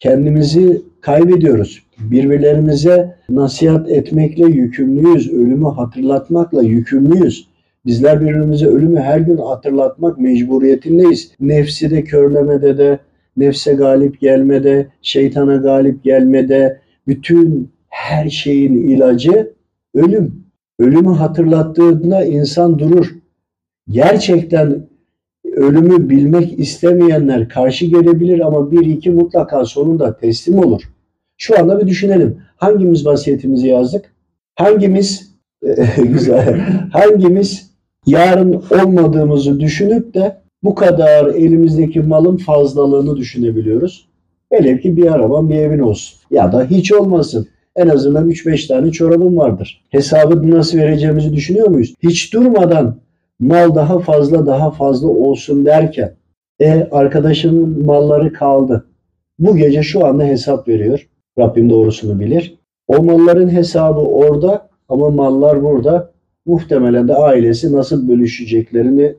kendimizi 0.00 0.82
kaybediyoruz. 1.00 1.82
Birbirlerimize 1.98 3.16
nasihat 3.28 3.90
etmekle 3.90 4.46
yükümlüyüz. 4.46 5.32
Ölümü 5.32 5.68
hatırlatmakla 5.68 6.62
yükümlüyüz. 6.62 7.48
Bizler 7.86 8.20
birbirimize 8.20 8.66
ölümü 8.66 9.00
her 9.00 9.18
gün 9.18 9.36
hatırlatmak 9.36 10.18
mecburiyetindeyiz. 10.18 11.32
Nefsi 11.40 11.90
de 11.90 12.04
körlemede 12.04 12.78
de, 12.78 12.98
nefse 13.36 13.74
galip 13.74 14.20
gelmede, 14.20 14.86
şeytana 15.02 15.56
galip 15.56 16.04
gelmede, 16.04 16.80
bütün 17.06 17.72
her 17.92 18.30
şeyin 18.30 18.88
ilacı 18.88 19.52
ölüm. 19.94 20.44
Ölümü 20.78 21.14
hatırlattığında 21.14 22.24
insan 22.24 22.78
durur. 22.78 23.14
Gerçekten 23.88 24.86
ölümü 25.44 26.08
bilmek 26.08 26.58
istemeyenler 26.58 27.48
karşı 27.48 27.86
gelebilir 27.86 28.40
ama 28.40 28.72
bir 28.72 28.86
iki 28.86 29.10
mutlaka 29.10 29.64
sonunda 29.64 30.16
teslim 30.16 30.58
olur. 30.58 30.82
Şu 31.36 31.58
anda 31.58 31.80
bir 31.80 31.86
düşünelim. 31.86 32.42
Hangimiz 32.56 33.06
vasiyetimizi 33.06 33.66
yazdık? 33.66 34.12
Hangimiz 34.54 35.32
güzel. 35.96 36.60
Hangimiz 36.92 37.70
yarın 38.06 38.62
olmadığımızı 38.70 39.60
düşünüp 39.60 40.14
de 40.14 40.36
bu 40.62 40.74
kadar 40.74 41.26
elimizdeki 41.26 42.00
malın 42.00 42.36
fazlalığını 42.36 43.16
düşünebiliyoruz. 43.16 44.08
Velev 44.52 44.78
ki 44.78 44.96
bir 44.96 45.12
araban 45.12 45.50
bir 45.50 45.56
evin 45.56 45.78
olsun. 45.78 46.18
Ya 46.30 46.52
da 46.52 46.64
hiç 46.64 46.92
olmasın. 46.92 47.48
En 47.76 47.88
azından 47.88 48.30
3-5 48.30 48.68
tane 48.68 48.92
çorabın 48.92 49.36
vardır. 49.36 49.84
Hesabı 49.90 50.50
nasıl 50.50 50.78
vereceğimizi 50.78 51.32
düşünüyor 51.32 51.68
muyuz? 51.68 51.94
Hiç 52.02 52.34
durmadan 52.34 52.96
mal 53.40 53.74
daha 53.74 53.98
fazla 53.98 54.46
daha 54.46 54.70
fazla 54.70 55.08
olsun 55.08 55.64
derken 55.64 56.14
e 56.60 56.88
arkadaşının 56.90 57.86
malları 57.86 58.32
kaldı. 58.32 58.86
Bu 59.38 59.56
gece 59.56 59.82
şu 59.82 60.06
anda 60.06 60.24
hesap 60.24 60.68
veriyor. 60.68 61.08
Rabbim 61.38 61.70
doğrusunu 61.70 62.20
bilir. 62.20 62.58
O 62.88 63.02
malların 63.02 63.48
hesabı 63.48 64.00
orada 64.00 64.68
ama 64.88 65.10
mallar 65.10 65.62
burada 65.62 66.12
muhtemelen 66.46 67.08
de 67.08 67.14
ailesi 67.14 67.72
nasıl 67.72 68.08
bölüşeceklerini 68.08 69.14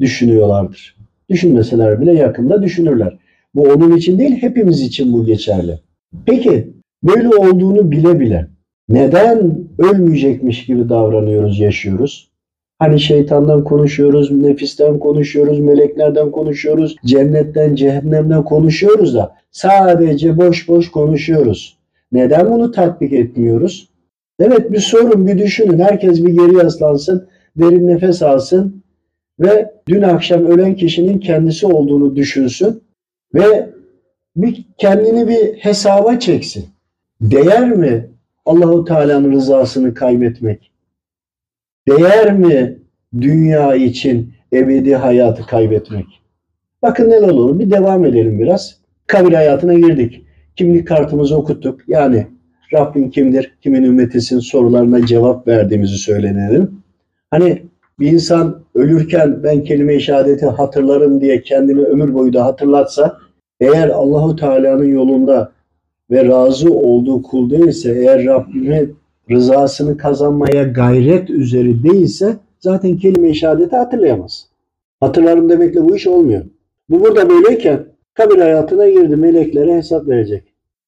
düşünüyorlardır. 0.00 0.96
Düşünmeseler 1.30 2.00
bile 2.00 2.12
yakında 2.12 2.62
düşünürler. 2.62 3.18
Bu 3.54 3.62
onun 3.62 3.96
için 3.96 4.18
değil, 4.18 4.36
hepimiz 4.42 4.80
için 4.80 5.12
bu 5.12 5.26
geçerli. 5.26 5.80
Peki, 6.26 6.73
böyle 7.04 7.28
olduğunu 7.28 7.90
bile 7.90 8.20
bile 8.20 8.46
neden 8.88 9.68
ölmeyecekmiş 9.78 10.66
gibi 10.66 10.88
davranıyoruz, 10.88 11.60
yaşıyoruz? 11.60 12.30
Hani 12.78 13.00
şeytandan 13.00 13.64
konuşuyoruz, 13.64 14.30
nefisten 14.30 14.98
konuşuyoruz, 14.98 15.60
meleklerden 15.60 16.30
konuşuyoruz, 16.30 16.96
cennetten, 17.04 17.74
cehennemden 17.74 18.44
konuşuyoruz 18.44 19.14
da 19.14 19.34
sadece 19.50 20.36
boş 20.36 20.68
boş 20.68 20.90
konuşuyoruz. 20.90 21.78
Neden 22.12 22.52
bunu 22.52 22.72
tatbik 22.72 23.12
etmiyoruz? 23.12 23.88
Evet 24.40 24.72
bir 24.72 24.78
sorun, 24.78 25.26
bir 25.26 25.38
düşünün. 25.38 25.78
Herkes 25.78 26.24
bir 26.26 26.32
geri 26.32 26.56
yaslansın, 26.56 27.28
derin 27.56 27.88
nefes 27.88 28.22
alsın 28.22 28.82
ve 29.40 29.72
dün 29.88 30.02
akşam 30.02 30.46
ölen 30.46 30.74
kişinin 30.74 31.18
kendisi 31.18 31.66
olduğunu 31.66 32.16
düşünsün 32.16 32.82
ve 33.34 33.70
bir 34.36 34.64
kendini 34.78 35.28
bir 35.28 35.54
hesaba 35.54 36.18
çeksin. 36.18 36.64
Değer 37.20 37.70
mi 37.70 38.10
Allahu 38.46 38.84
Teala'nın 38.84 39.32
rızasını 39.32 39.94
kaybetmek? 39.94 40.70
Değer 41.88 42.32
mi 42.32 42.78
dünya 43.20 43.74
için 43.74 44.34
ebedi 44.52 44.96
hayatı 44.96 45.46
kaybetmek? 45.46 46.06
Bakın 46.82 47.10
neler 47.10 47.28
olur. 47.28 47.58
Bir 47.58 47.70
devam 47.70 48.04
edelim 48.04 48.38
biraz. 48.38 48.78
Kabir 49.06 49.32
hayatına 49.32 49.74
girdik. 49.74 50.26
Kimlik 50.56 50.88
kartımızı 50.88 51.36
okuttuk. 51.36 51.88
Yani 51.88 52.26
Rabbin 52.72 53.10
kimdir, 53.10 53.54
kimin 53.62 53.82
ümmetisin 53.82 54.38
sorularına 54.38 55.06
cevap 55.06 55.48
verdiğimizi 55.48 55.98
söylenelim. 55.98 56.82
Hani 57.30 57.62
bir 57.98 58.12
insan 58.12 58.64
ölürken 58.74 59.42
ben 59.42 59.64
kelime-i 59.64 60.00
şehadeti 60.00 60.46
hatırlarım 60.46 61.20
diye 61.20 61.42
kendini 61.42 61.80
ömür 61.80 62.14
boyu 62.14 62.32
da 62.32 62.44
hatırlatsa 62.44 63.18
eğer 63.60 63.88
Allahu 63.88 64.36
Teala'nın 64.36 64.88
yolunda 64.88 65.52
ve 66.10 66.28
razı 66.28 66.72
olduğu 66.74 67.22
kul 67.22 67.50
değilse 67.50 67.92
eğer 67.92 68.24
Rabbimin 68.24 68.96
rızasını 69.30 69.96
kazanmaya 69.96 70.62
gayret 70.62 71.30
üzeri 71.30 71.82
değilse 71.82 72.36
zaten 72.60 72.96
kelime-i 72.96 73.34
şehadeti 73.34 73.76
hatırlayamaz. 73.76 74.48
Hatırlarım 75.00 75.48
demekle 75.48 75.84
bu 75.84 75.96
iş 75.96 76.06
olmuyor. 76.06 76.44
Bu 76.88 77.00
burada 77.00 77.30
böyleyken 77.30 77.86
kabir 78.14 78.38
hayatına 78.38 78.88
girdi 78.88 79.16
meleklere 79.16 79.76
hesap 79.76 80.08
verecek. 80.08 80.44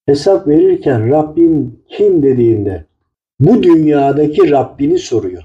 Hesap 0.06 0.48
verirken 0.48 1.10
Rabbin 1.10 1.78
kim 1.88 2.22
dediğinde 2.22 2.84
bu 3.40 3.62
dünyadaki 3.62 4.50
Rabbini 4.50 4.98
soruyor. 4.98 5.42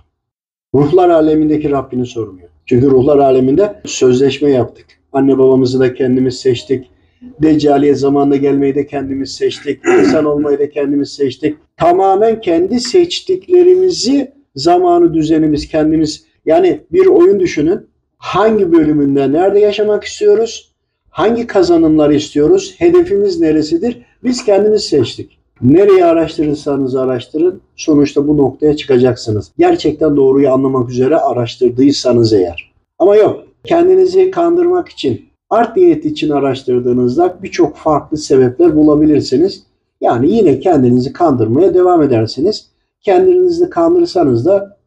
Ruhlar 0.75 1.09
alemindeki 1.09 1.71
Rabbini 1.71 2.05
sormuyor. 2.05 2.49
Çünkü 2.65 2.91
ruhlar 2.91 3.17
aleminde 3.17 3.81
sözleşme 3.85 4.49
yaptık. 4.49 4.85
Anne 5.13 5.37
babamızı 5.37 5.79
da 5.79 5.93
kendimiz 5.93 6.39
seçtik. 6.39 6.89
Deccaliye 7.21 7.95
zamanında 7.95 8.35
gelmeyi 8.35 8.75
de 8.75 8.87
kendimiz 8.87 9.31
seçtik. 9.31 9.85
İnsan 9.99 10.25
olmayı 10.25 10.59
da 10.59 10.69
kendimiz 10.69 11.13
seçtik. 11.13 11.57
Tamamen 11.77 12.41
kendi 12.41 12.79
seçtiklerimizi 12.79 14.31
zamanı 14.55 15.13
düzenimiz 15.13 15.67
kendimiz 15.67 16.25
yani 16.45 16.79
bir 16.91 17.05
oyun 17.05 17.39
düşünün. 17.39 17.79
Hangi 18.17 18.71
bölümünde 18.71 19.31
nerede 19.31 19.59
yaşamak 19.59 20.03
istiyoruz? 20.03 20.71
Hangi 21.09 21.47
kazanımları 21.47 22.15
istiyoruz? 22.15 22.75
Hedefimiz 22.77 23.39
neresidir? 23.39 23.97
Biz 24.23 24.45
kendimiz 24.45 24.83
seçtik. 24.83 25.37
Nereyi 25.61 26.05
araştırırsanız 26.05 26.95
araştırın 26.95 27.61
sonuçta 27.75 28.27
bu 28.27 28.37
noktaya 28.37 28.75
çıkacaksınız. 28.75 29.51
Gerçekten 29.57 30.15
doğruyu 30.15 30.49
anlamak 30.49 30.89
üzere 30.89 31.15
araştırdıysanız 31.15 32.33
eğer. 32.33 32.71
Ama 32.99 33.15
yok 33.15 33.43
kendinizi 33.63 34.31
kandırmak 34.31 34.89
için 34.89 35.30
art 35.51 35.77
niyet 35.77 36.05
için 36.05 36.29
araştırdığınızda 36.29 37.37
birçok 37.43 37.77
farklı 37.77 38.17
sebepler 38.17 38.75
bulabilirsiniz. 38.75 39.63
Yani 40.01 40.31
yine 40.31 40.59
kendinizi 40.59 41.13
kandırmaya 41.13 41.73
devam 41.73 42.03
edersiniz. 42.03 42.69
Kendinizi 43.01 43.69
kandırırsanız 43.69 44.45
da 44.45 44.77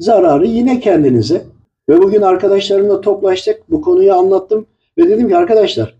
zararı 0.00 0.46
yine 0.46 0.80
kendinize. 0.80 1.44
Ve 1.88 2.02
bugün 2.02 2.22
arkadaşlarımla 2.22 3.00
toplaştık. 3.00 3.70
Bu 3.70 3.80
konuyu 3.80 4.14
anlattım. 4.14 4.66
Ve 4.98 5.08
dedim 5.08 5.28
ki 5.28 5.36
arkadaşlar 5.36 5.94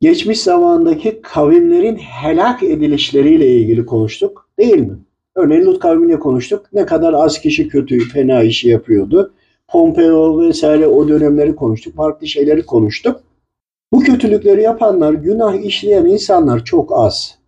geçmiş 0.00 0.40
zamandaki 0.40 1.22
kavimlerin 1.22 1.96
helak 1.96 2.62
edilişleriyle 2.62 3.48
ilgili 3.48 3.86
konuştuk 3.86 4.48
değil 4.58 4.78
mi? 4.78 4.98
Örneğin 5.34 5.66
Lut 5.66 5.78
kavmiyle 5.78 6.18
konuştuk. 6.18 6.66
Ne 6.72 6.86
kadar 6.86 7.12
az 7.12 7.40
kişi 7.40 7.68
kötü, 7.68 7.98
fena 8.08 8.42
işi 8.42 8.68
yapıyordu. 8.68 9.32
Pompeo 9.68 10.40
vesaire 10.40 10.86
o 10.86 11.08
dönemleri 11.08 11.56
konuştuk. 11.56 11.96
Farklı 11.96 12.26
şeyleri 12.26 12.66
konuştuk. 12.66 13.20
Bu 13.94 14.00
kötülükleri 14.00 14.62
yapanlar, 14.62 15.12
günah 15.12 15.54
işleyen 15.54 16.04
insanlar 16.04 16.64
çok 16.64 16.92
az. 16.92 17.38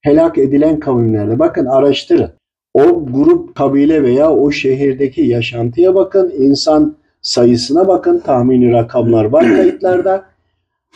Helak 0.00 0.38
edilen 0.38 0.80
kavimlerde. 0.80 1.38
Bakın 1.38 1.66
araştırın. 1.66 2.30
O 2.74 3.06
grup, 3.06 3.54
kabile 3.54 4.02
veya 4.02 4.32
o 4.32 4.50
şehirdeki 4.50 5.22
yaşantıya 5.22 5.94
bakın. 5.94 6.32
insan 6.38 6.96
sayısına 7.22 7.88
bakın. 7.88 8.18
Tahmini 8.18 8.72
rakamlar 8.72 9.24
var 9.24 9.42
kayıtlarda. 9.56 10.24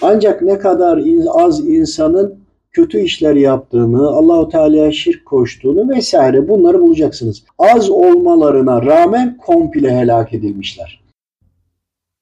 Ancak 0.02 0.42
ne 0.42 0.58
kadar 0.58 1.02
az 1.34 1.68
insanın 1.68 2.38
kötü 2.72 3.00
işler 3.00 3.34
yaptığını, 3.34 4.08
Allahu 4.08 4.48
Teala'ya 4.48 4.92
şirk 4.92 5.26
koştuğunu 5.26 5.88
vesaire 5.88 6.48
bunları 6.48 6.80
bulacaksınız. 6.80 7.44
Az 7.58 7.90
olmalarına 7.90 8.82
rağmen 8.82 9.36
komple 9.36 9.96
helak 9.96 10.34
edilmişler. 10.34 11.00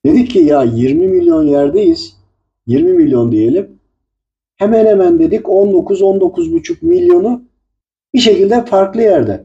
Dedik 0.07 0.31
ki 0.31 0.39
ya 0.39 0.63
20 0.63 1.09
milyon 1.09 1.43
yerdeyiz. 1.43 2.22
20 2.67 2.93
milyon 2.93 3.33
diyelim. 3.33 3.79
Hemen 4.57 4.87
hemen 4.87 5.19
dedik 5.19 5.47
19-19,5 5.47 6.77
milyonu 6.83 7.43
bir 8.15 8.19
şekilde 8.19 8.65
farklı 8.65 9.03
yerde. 9.03 9.45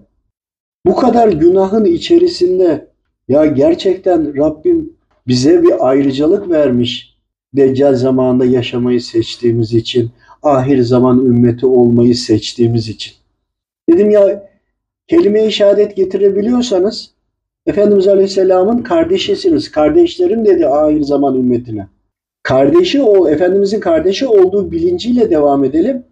Bu 0.86 0.96
kadar 0.96 1.30
günahın 1.30 1.86
içerisinde 1.86 2.88
ya 3.28 3.46
gerçekten 3.46 4.38
Rabbim 4.38 4.94
bize 5.28 5.64
bir 5.64 5.90
ayrıcalık 5.90 6.50
vermiş. 6.50 7.18
Deccal 7.54 7.96
zamanında 7.96 8.46
yaşamayı 8.46 9.02
seçtiğimiz 9.02 9.74
için, 9.74 10.12
ahir 10.44 10.82
zaman 10.82 11.26
ümmeti 11.26 11.66
olmayı 11.66 12.16
seçtiğimiz 12.16 12.90
için. 12.90 13.14
Dedim 13.90 14.10
ya 14.10 14.50
kelime-i 15.08 15.52
şehadet 15.52 15.96
getirebiliyorsanız 15.96 17.12
Efendimiz 17.66 18.08
Aleyhisselam'ın 18.08 18.84
kardeşisiniz. 18.84 19.72
Kardeşlerim 19.72 20.46
dedi 20.46 20.68
ahir 20.68 21.02
zaman 21.02 21.36
ümmetine. 21.36 21.88
Kardeşi 22.48 23.02
ol, 23.02 23.30
Efendimizin 23.30 23.80
kardeşi 23.80 24.28
olduğu 24.28 24.72
bilinciyle 24.72 25.30
devam 25.30 25.64
edelim. 25.64 26.04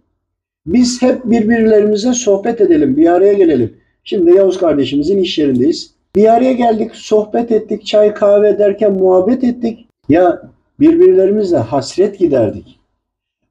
Biz 0.66 1.02
hep 1.02 1.24
birbirlerimize 1.24 2.12
sohbet 2.12 2.60
edelim, 2.60 2.96
bir 2.96 3.06
araya 3.06 3.32
gelelim. 3.32 3.76
Şimdi 4.04 4.36
Yavuz 4.36 4.58
kardeşimizin 4.58 5.18
iş 5.18 5.38
yerindeyiz. 5.38 5.94
Bir 6.16 6.34
araya 6.34 6.52
geldik, 6.52 6.90
sohbet 6.94 7.52
ettik, 7.52 7.86
çay 7.86 8.14
kahve 8.14 8.58
derken 8.58 8.92
muhabbet 8.92 9.44
ettik. 9.44 9.88
Ya 10.08 10.42
birbirlerimizle 10.80 11.56
hasret 11.56 12.18
giderdik. 12.18 12.80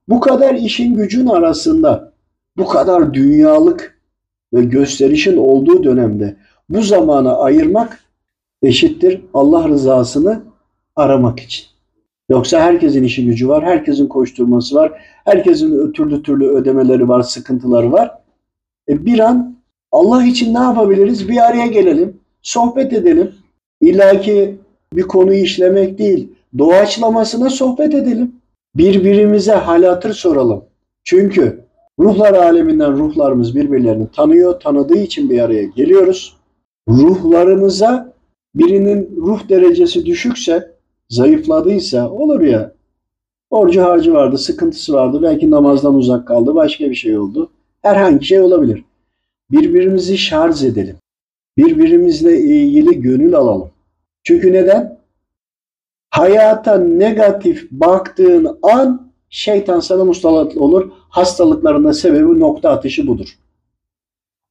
Bu 0.10 0.20
kadar 0.20 0.56
işin 0.56 0.96
gücün 0.96 1.28
arasında, 1.28 2.14
bu 2.58 2.68
kadar 2.68 3.14
dünyalık 3.14 4.00
ve 4.54 4.64
gösterişin 4.64 5.38
olduğu 5.38 5.84
dönemde 5.84 6.36
bu 6.70 6.82
zamana 6.82 7.38
ayırmak 7.38 8.00
eşittir 8.62 9.22
Allah 9.34 9.70
rızasını 9.70 10.44
aramak 10.96 11.40
için. 11.40 11.75
Yoksa 12.30 12.60
herkesin 12.60 13.04
işi 13.04 13.26
gücü 13.26 13.50
var, 13.50 13.64
herkesin 13.64 14.08
koşturması 14.08 14.76
var, 14.76 14.92
herkesin 15.26 15.92
türlü 15.92 16.24
türlü 16.24 16.48
ödemeleri 16.48 17.08
var, 17.08 17.22
sıkıntıları 17.22 17.92
var. 17.92 18.12
E 18.90 19.06
bir 19.06 19.20
an 19.20 19.56
Allah 19.92 20.26
için 20.26 20.54
ne 20.54 20.60
yapabiliriz? 20.60 21.30
Bir 21.30 21.50
araya 21.50 21.68
gelelim, 21.68 22.18
sohbet 22.42 22.94
edelim. 22.94 23.32
İlla 23.82 24.22
ki 24.22 24.58
bir 24.94 25.02
konuyu 25.02 25.40
işlemek 25.40 25.98
değil, 25.98 26.32
doğaçlamasına 26.58 27.50
sohbet 27.50 27.94
edelim. 27.94 28.36
Birbirimize 28.76 29.54
hal 29.54 29.84
hatır 29.84 30.14
soralım. 30.14 30.66
Çünkü 31.04 31.66
ruhlar 32.00 32.34
aleminden 32.34 32.98
ruhlarımız 32.98 33.56
birbirlerini 33.56 34.08
tanıyor, 34.12 34.60
tanıdığı 34.60 34.98
için 34.98 35.30
bir 35.30 35.40
araya 35.40 35.64
geliyoruz. 35.64 36.38
Ruhlarımıza 36.90 38.14
birinin 38.56 39.16
ruh 39.18 39.50
derecesi 39.50 40.06
düşükse 40.06 40.75
zayıfladıysa 41.16 42.10
olur 42.10 42.42
ya 42.42 42.76
borcu 43.52 43.84
harcı 43.84 44.14
vardı, 44.14 44.38
sıkıntısı 44.38 44.94
vardı, 44.94 45.20
belki 45.22 45.52
namazdan 45.52 45.96
uzak 45.96 46.28
kaldı, 46.28 46.56
başka 46.56 46.90
bir 46.90 46.96
şey 46.96 47.18
oldu. 47.18 47.52
Herhangi 47.82 48.26
şey 48.26 48.42
olabilir. 48.42 48.84
Birbirimizi 49.52 50.18
şarj 50.18 50.64
edelim. 50.64 50.98
Birbirimizle 51.58 52.40
ilgili 52.40 53.02
gönül 53.02 53.36
alalım. 53.36 53.70
Çünkü 54.24 54.54
neden? 54.54 55.00
Hayata 56.10 56.78
negatif 56.78 57.72
baktığın 57.72 58.58
an 58.64 59.12
şeytan 59.30 59.80
sana 59.80 60.06
musallat 60.06 60.58
olur. 60.58 60.92
Hastalıklarında 61.10 61.94
sebebi 61.94 62.40
nokta 62.40 62.70
atışı 62.70 63.08
budur. 63.08 63.38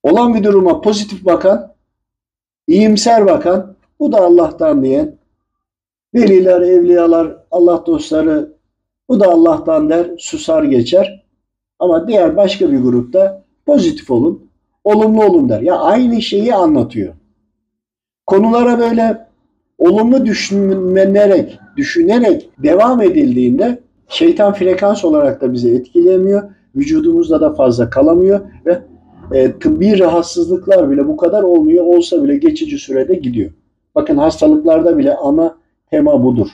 Olan 0.03 0.35
bir 0.35 0.45
duruma 0.45 0.81
pozitif 0.81 1.25
bakan, 1.25 1.73
iyimser 2.67 3.27
bakan, 3.27 3.75
bu 4.01 4.13
da 4.13 4.19
Allah'tan 4.19 4.85
diyen, 4.85 5.17
Veliler, 6.15 6.61
evliyalar, 6.61 7.37
Allah 7.51 7.83
dostları 7.87 8.53
bu 9.09 9.21
da 9.21 9.29
Allah'tan 9.29 9.91
der, 9.91 10.11
susar 10.19 10.63
geçer. 10.63 11.25
Ama 11.79 12.09
diğer 12.09 12.37
başka 12.37 12.73
bir 12.73 12.79
grupta 12.79 13.45
pozitif 13.67 14.11
olun, 14.11 14.51
olumlu 14.85 15.25
olun 15.25 15.49
der. 15.49 15.61
Ya 15.61 15.79
aynı 15.79 16.23
şeyi 16.23 16.55
anlatıyor. 16.55 17.15
Konulara 18.27 18.79
böyle 18.79 19.27
olumlu 19.79 20.27
düşünerek, 20.27 21.59
düşünerek 21.77 22.51
devam 22.59 23.03
edildiğinde 23.03 23.79
şeytan 24.09 24.53
frekans 24.53 25.05
olarak 25.05 25.41
da 25.41 25.53
bizi 25.53 25.75
etkilemiyor. 25.75 26.43
Vücudumuzda 26.77 27.41
da 27.41 27.55
fazla 27.55 27.91
kalamıyor 27.91 28.41
ve 28.67 28.83
e, 29.33 29.59
tıbbi 29.59 29.99
rahatsızlıklar 29.99 30.91
bile 30.91 31.09
bu 31.09 31.17
kadar 31.17 31.43
olmuyor 31.43 31.85
olsa 31.85 32.25
bile 32.25 32.37
geçici 32.37 32.79
sürede 32.79 33.15
gidiyor. 33.15 33.51
Bakın 33.95 34.17
hastalıklarda 34.17 34.99
bile 34.99 35.15
ana 35.17 35.57
tema 35.91 36.25
budur. 36.25 36.49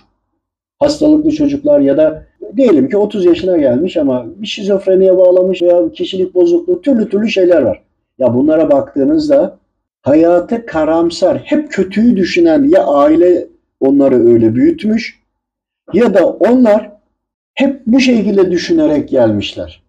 Hastalıklı 0.79 1.31
çocuklar 1.31 1.81
ya 1.81 1.97
da 1.97 2.27
diyelim 2.57 2.88
ki 2.88 2.97
30 2.97 3.25
yaşına 3.25 3.57
gelmiş 3.57 3.97
ama 3.97 4.27
bir 4.37 4.47
şizofreniye 4.47 5.16
bağlamış 5.16 5.62
veya 5.62 5.93
kişilik 5.93 6.35
bozukluğu 6.35 6.83
türlü 6.83 7.09
türlü 7.09 7.29
şeyler 7.29 7.62
var. 7.62 7.83
Ya 8.19 8.35
bunlara 8.35 8.71
baktığınızda 8.71 9.59
hayatı 10.03 10.66
karamsar, 10.66 11.38
hep 11.38 11.73
kötüyü 11.73 12.16
düşünen 12.16 12.69
ya 12.69 12.87
aile 12.87 13.47
onları 13.81 14.27
öyle 14.27 14.55
büyütmüş 14.55 15.21
ya 15.93 16.14
da 16.14 16.27
onlar 16.27 16.90
hep 17.55 17.87
bu 17.87 18.01
şekilde 18.01 18.51
düşünerek 18.51 19.09
gelmişler. 19.09 19.83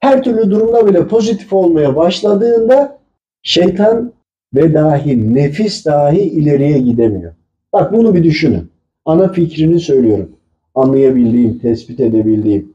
Her 0.00 0.22
türlü 0.22 0.50
durumda 0.50 0.86
bile 0.86 1.08
pozitif 1.08 1.52
olmaya 1.52 1.96
başladığında 1.96 2.98
şeytan 3.42 4.12
ve 4.54 4.74
dahi 4.74 5.34
nefis 5.34 5.86
dahi 5.86 6.20
ileriye 6.20 6.78
gidemiyor. 6.78 7.32
Bak 7.72 7.92
bunu 7.92 8.14
bir 8.14 8.24
düşünün. 8.24 8.70
Ana 9.04 9.32
fikrini 9.32 9.80
söylüyorum. 9.80 10.28
Anlayabildiğim, 10.74 11.58
tespit 11.58 12.00
edebildiğim. 12.00 12.72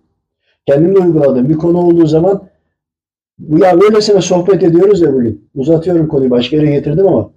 Kendimle 0.65 0.99
uyguladığım 0.99 1.49
bir 1.49 1.57
konu 1.57 1.77
olduğu 1.77 2.05
zaman 2.05 2.43
bu 3.39 3.59
ya 3.59 3.81
böylesine 3.81 4.21
sohbet 4.21 4.63
ediyoruz 4.63 5.01
ya 5.01 5.13
bugün. 5.13 5.49
Uzatıyorum 5.55 6.07
konuyu 6.07 6.29
başka 6.29 6.55
yere 6.55 6.71
getirdim 6.71 7.07
ama 7.07 7.31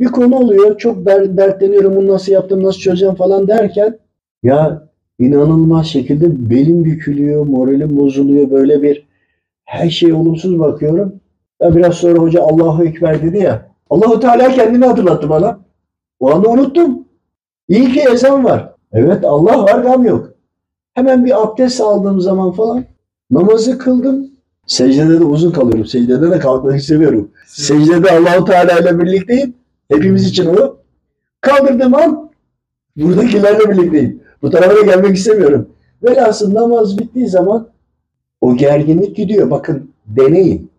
bir 0.00 0.06
konu 0.06 0.36
oluyor. 0.36 0.78
Çok 0.78 1.06
dertleniyorum 1.06 1.96
bunu 1.96 2.08
nasıl 2.08 2.32
yaptım, 2.32 2.62
nasıl 2.62 2.80
çözeceğim 2.80 3.14
falan 3.14 3.48
derken 3.48 3.98
ya 4.42 4.88
inanılmaz 5.18 5.86
şekilde 5.86 6.50
belim 6.50 6.84
bükülüyor, 6.84 7.46
moralim 7.46 7.96
bozuluyor. 7.96 8.50
Böyle 8.50 8.82
bir 8.82 9.06
her 9.64 9.90
şey 9.90 10.12
olumsuz 10.12 10.58
bakıyorum. 10.58 11.20
Ya 11.60 11.76
biraz 11.76 11.94
sonra 11.94 12.18
hoca 12.18 12.42
Allahu 12.42 12.84
Ekber 12.84 13.22
dedi 13.22 13.38
ya. 13.38 13.70
Allahu 13.90 14.20
Teala 14.20 14.48
kendini 14.48 14.84
hatırlattı 14.84 15.30
bana. 15.30 15.65
O 16.20 16.30
anda 16.34 16.48
unuttum. 16.48 17.04
İyi 17.68 17.92
ki 17.92 18.00
ezan 18.00 18.44
var. 18.44 18.72
Evet 18.92 19.24
Allah 19.24 19.64
var 19.64 19.82
gam 19.82 20.04
yok. 20.04 20.32
Hemen 20.94 21.24
bir 21.24 21.42
abdest 21.42 21.80
aldığım 21.80 22.20
zaman 22.20 22.52
falan 22.52 22.84
namazı 23.30 23.78
kıldım. 23.78 24.30
Secdede 24.66 25.20
de 25.20 25.24
uzun 25.24 25.50
kalıyorum. 25.50 25.86
Secdede 25.86 26.30
de 26.30 26.38
kalkmak 26.38 26.80
istemiyorum. 26.80 27.30
Secdede 27.46 28.10
Allahu 28.10 28.44
Teala 28.44 28.78
ile 28.78 28.98
birlikteyim. 28.98 29.54
Hepimiz 29.88 30.26
için 30.26 30.46
o. 30.46 30.76
Kaldırdığım 31.40 31.94
an 31.94 32.30
buradakilerle 32.96 33.70
birlikteyim. 33.70 34.22
Bu 34.42 34.50
tarafa 34.50 34.76
da 34.76 34.80
gelmek 34.80 35.16
istemiyorum. 35.16 35.68
Velhasıl 36.02 36.54
namaz 36.54 36.98
bittiği 36.98 37.28
zaman 37.28 37.68
o 38.40 38.56
gerginlik 38.56 39.16
gidiyor. 39.16 39.50
Bakın 39.50 39.90
deneyin. 40.06 40.70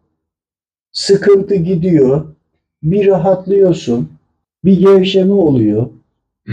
Sıkıntı 0.92 1.56
gidiyor. 1.56 2.26
Bir 2.84 3.08
rahatlıyorsun. 3.08 4.10
Bir 4.66 4.80
gevşeme 4.80 5.34
oluyor. 5.34 5.88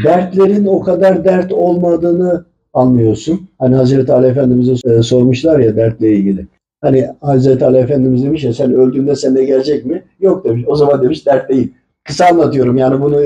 Dertlerin 0.04 0.66
o 0.66 0.80
kadar 0.80 1.24
dert 1.24 1.52
olmadığını 1.52 2.44
anlıyorsun. 2.72 3.48
Hani 3.58 3.74
Hazreti 3.74 4.12
Ali 4.12 4.26
Efendimiz'e 4.26 4.90
e, 4.90 5.02
sormuşlar 5.02 5.58
ya 5.58 5.76
dertle 5.76 6.12
ilgili. 6.12 6.46
Hani 6.80 7.08
Hazreti 7.20 7.64
Ali 7.64 7.76
Efendimiz 7.76 8.24
demiş 8.24 8.44
ya 8.44 8.52
sen 8.52 8.72
öldüğünde 8.72 9.16
sende 9.16 9.44
gelecek 9.44 9.86
mi? 9.86 10.04
Yok 10.20 10.44
demiş. 10.44 10.64
O 10.66 10.76
zaman 10.76 11.02
demiş 11.02 11.26
dert 11.26 11.48
değil. 11.48 11.72
Kısa 12.04 12.26
anlatıyorum 12.26 12.76
yani 12.76 13.00
bunu 13.02 13.20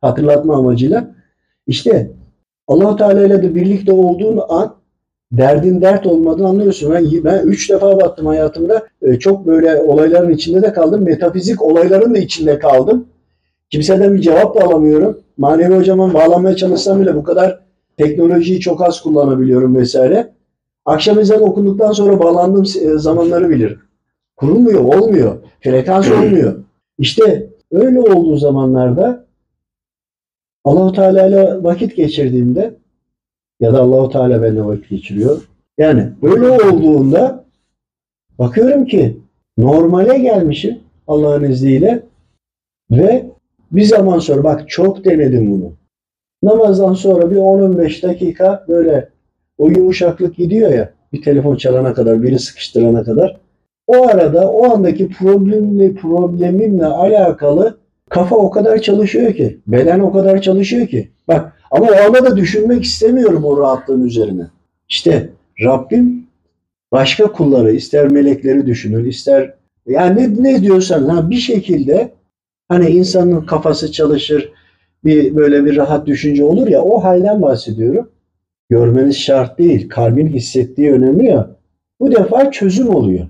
hatırlatma 0.00 0.56
amacıyla. 0.56 1.14
İşte 1.66 2.10
Allahu 2.68 2.96
Teala 2.96 3.26
ile 3.26 3.42
de 3.42 3.54
birlikte 3.54 3.92
olduğun 3.92 4.40
an 4.48 4.74
derdin 5.32 5.80
dert 5.80 6.06
olmadığını 6.06 6.48
anlıyorsun. 6.48 6.92
Ben, 6.92 7.04
ben 7.24 7.46
üç 7.46 7.70
defa 7.70 8.00
baktım 8.00 8.26
hayatımda. 8.26 8.86
E, 9.02 9.18
çok 9.18 9.46
böyle 9.46 9.76
olayların 9.82 10.30
içinde 10.30 10.62
de 10.62 10.72
kaldım. 10.72 11.04
Metafizik 11.04 11.62
olayların 11.62 12.14
da 12.14 12.18
içinde 12.18 12.58
kaldım. 12.58 13.06
Kimseden 13.70 14.14
bir 14.14 14.20
cevap 14.20 14.56
da 14.56 14.64
alamıyorum. 14.64 15.18
Manevi 15.36 15.74
hocama 15.74 16.14
bağlanmaya 16.14 16.56
çalışsam 16.56 17.00
bile 17.00 17.16
bu 17.16 17.22
kadar 17.22 17.60
teknolojiyi 17.96 18.60
çok 18.60 18.82
az 18.82 19.00
kullanabiliyorum 19.00 19.76
vesaire. 19.76 20.32
Akşam 20.84 21.18
ezanı 21.18 21.42
okunduktan 21.42 21.92
sonra 21.92 22.18
bağlandığım 22.18 22.62
e, 22.62 22.98
zamanları 22.98 23.50
bilirim. 23.50 23.78
Kurulmuyor, 24.36 24.80
olmuyor. 24.80 25.38
Frekans 25.60 26.10
olmuyor. 26.10 26.64
İşte 26.98 27.50
öyle 27.72 28.00
olduğu 28.00 28.36
zamanlarda 28.36 29.26
Allahu 30.64 30.92
Teala 30.92 31.26
ile 31.26 31.62
vakit 31.62 31.96
geçirdiğimde 31.96 32.74
ya 33.60 33.74
da 33.74 33.80
Allahu 33.80 34.10
Teala 34.10 34.42
benimle 34.42 34.64
vakit 34.64 34.90
geçiriyor. 34.90 35.48
Yani 35.78 36.12
böyle 36.22 36.50
olduğunda 36.50 37.44
bakıyorum 38.38 38.86
ki 38.86 39.16
normale 39.58 40.18
gelmişim 40.18 40.78
Allah'ın 41.06 41.42
izniyle 41.42 42.02
ve 42.90 43.30
bir 43.72 43.84
zaman 43.84 44.18
sonra 44.18 44.44
bak 44.44 44.68
çok 44.68 45.04
denedim 45.04 45.50
bunu. 45.52 45.72
Namazdan 46.42 46.94
sonra 46.94 47.30
bir 47.30 47.36
10-15 47.36 48.02
dakika 48.02 48.64
böyle 48.68 49.08
o 49.58 49.68
yumuşaklık 49.68 50.36
gidiyor 50.36 50.70
ya 50.70 50.92
bir 51.12 51.22
telefon 51.22 51.56
çalana 51.56 51.94
kadar, 51.94 52.22
biri 52.22 52.38
sıkıştırana 52.38 53.04
kadar. 53.04 53.40
O 53.86 54.08
arada 54.08 54.50
o 54.50 54.74
andaki 54.74 55.08
problemli 55.08 55.94
problemimle 55.94 56.86
alakalı 56.86 57.78
kafa 58.08 58.36
o 58.36 58.50
kadar 58.50 58.78
çalışıyor 58.78 59.34
ki, 59.34 59.58
beden 59.66 60.00
o 60.00 60.12
kadar 60.12 60.42
çalışıyor 60.42 60.86
ki. 60.86 61.08
Bak 61.28 61.52
ama 61.70 61.86
o 61.86 62.06
anda 62.06 62.24
da 62.24 62.36
düşünmek 62.36 62.84
istemiyorum 62.84 63.44
o 63.44 63.60
rahatlığın 63.60 64.04
üzerine. 64.04 64.46
İşte 64.88 65.30
Rabbim 65.64 66.26
başka 66.92 67.32
kulları, 67.32 67.72
ister 67.72 68.08
melekleri 68.12 68.66
düşünür, 68.66 69.06
ister 69.06 69.54
yani 69.86 70.20
ne, 70.20 70.52
ne 70.52 70.62
diyorsan 70.62 71.04
ha 71.04 71.30
bir 71.30 71.36
şekilde 71.36 72.10
hani 72.68 72.88
insanın 72.88 73.40
kafası 73.40 73.92
çalışır, 73.92 74.52
bir 75.04 75.36
böyle 75.36 75.64
bir 75.64 75.76
rahat 75.76 76.06
düşünce 76.06 76.44
olur 76.44 76.68
ya 76.68 76.82
o 76.82 77.04
halden 77.04 77.42
bahsediyorum. 77.42 78.10
Görmeniz 78.70 79.16
şart 79.16 79.58
değil. 79.58 79.88
Kalbin 79.88 80.28
hissettiği 80.28 80.92
önemli 80.92 81.26
ya. 81.26 81.50
Bu 82.00 82.12
defa 82.12 82.50
çözüm 82.50 82.94
oluyor. 82.94 83.26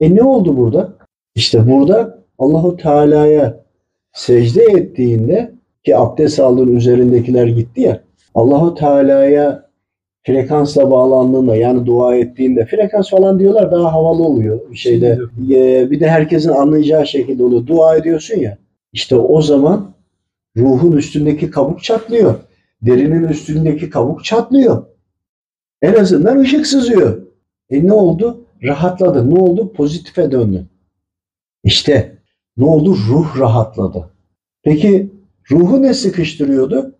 E 0.00 0.14
ne 0.14 0.22
oldu 0.22 0.56
burada? 0.56 0.92
İşte 1.34 1.70
burada 1.70 2.18
Allahu 2.38 2.76
Teala'ya 2.76 3.64
secde 4.12 4.62
ettiğinde 4.62 5.52
ki 5.84 5.96
abdest 5.96 6.40
aldığın 6.40 6.76
üzerindekiler 6.76 7.46
gitti 7.46 7.80
ya. 7.80 8.00
Allahu 8.34 8.74
Teala'ya 8.74 9.70
frekansla 10.26 10.90
bağlandığında 10.90 11.56
yani 11.56 11.86
dua 11.86 12.16
ettiğinde 12.16 12.66
frekans 12.66 13.10
falan 13.10 13.38
diyorlar 13.38 13.72
daha 13.72 13.92
havalı 13.92 14.22
oluyor 14.22 14.74
şeyde. 14.74 15.18
E, 15.50 15.90
bir 15.90 16.00
de 16.00 16.08
herkesin 16.08 16.50
anlayacağı 16.50 17.06
şekilde 17.06 17.44
oluyor. 17.44 17.66
Dua 17.66 17.96
ediyorsun 17.96 18.38
ya. 18.38 18.58
İşte 18.92 19.16
o 19.16 19.42
zaman 19.42 19.94
ruhun 20.56 20.92
üstündeki 20.92 21.50
kabuk 21.50 21.82
çatlıyor. 21.82 22.34
Derinin 22.82 23.28
üstündeki 23.28 23.90
kabuk 23.90 24.24
çatlıyor. 24.24 24.86
En 25.82 25.94
azından 25.94 26.38
ışık 26.38 26.66
sızıyor. 26.66 27.22
E 27.70 27.86
ne 27.86 27.92
oldu? 27.92 28.46
Rahatladı. 28.62 29.30
Ne 29.30 29.38
oldu? 29.40 29.72
Pozitife 29.72 30.30
döndü. 30.30 30.66
İşte 31.64 32.18
ne 32.56 32.64
oldu? 32.64 32.96
Ruh 33.08 33.38
rahatladı. 33.38 34.10
Peki 34.62 35.10
ruhu 35.50 35.82
ne 35.82 35.94
sıkıştırıyordu? 35.94 36.94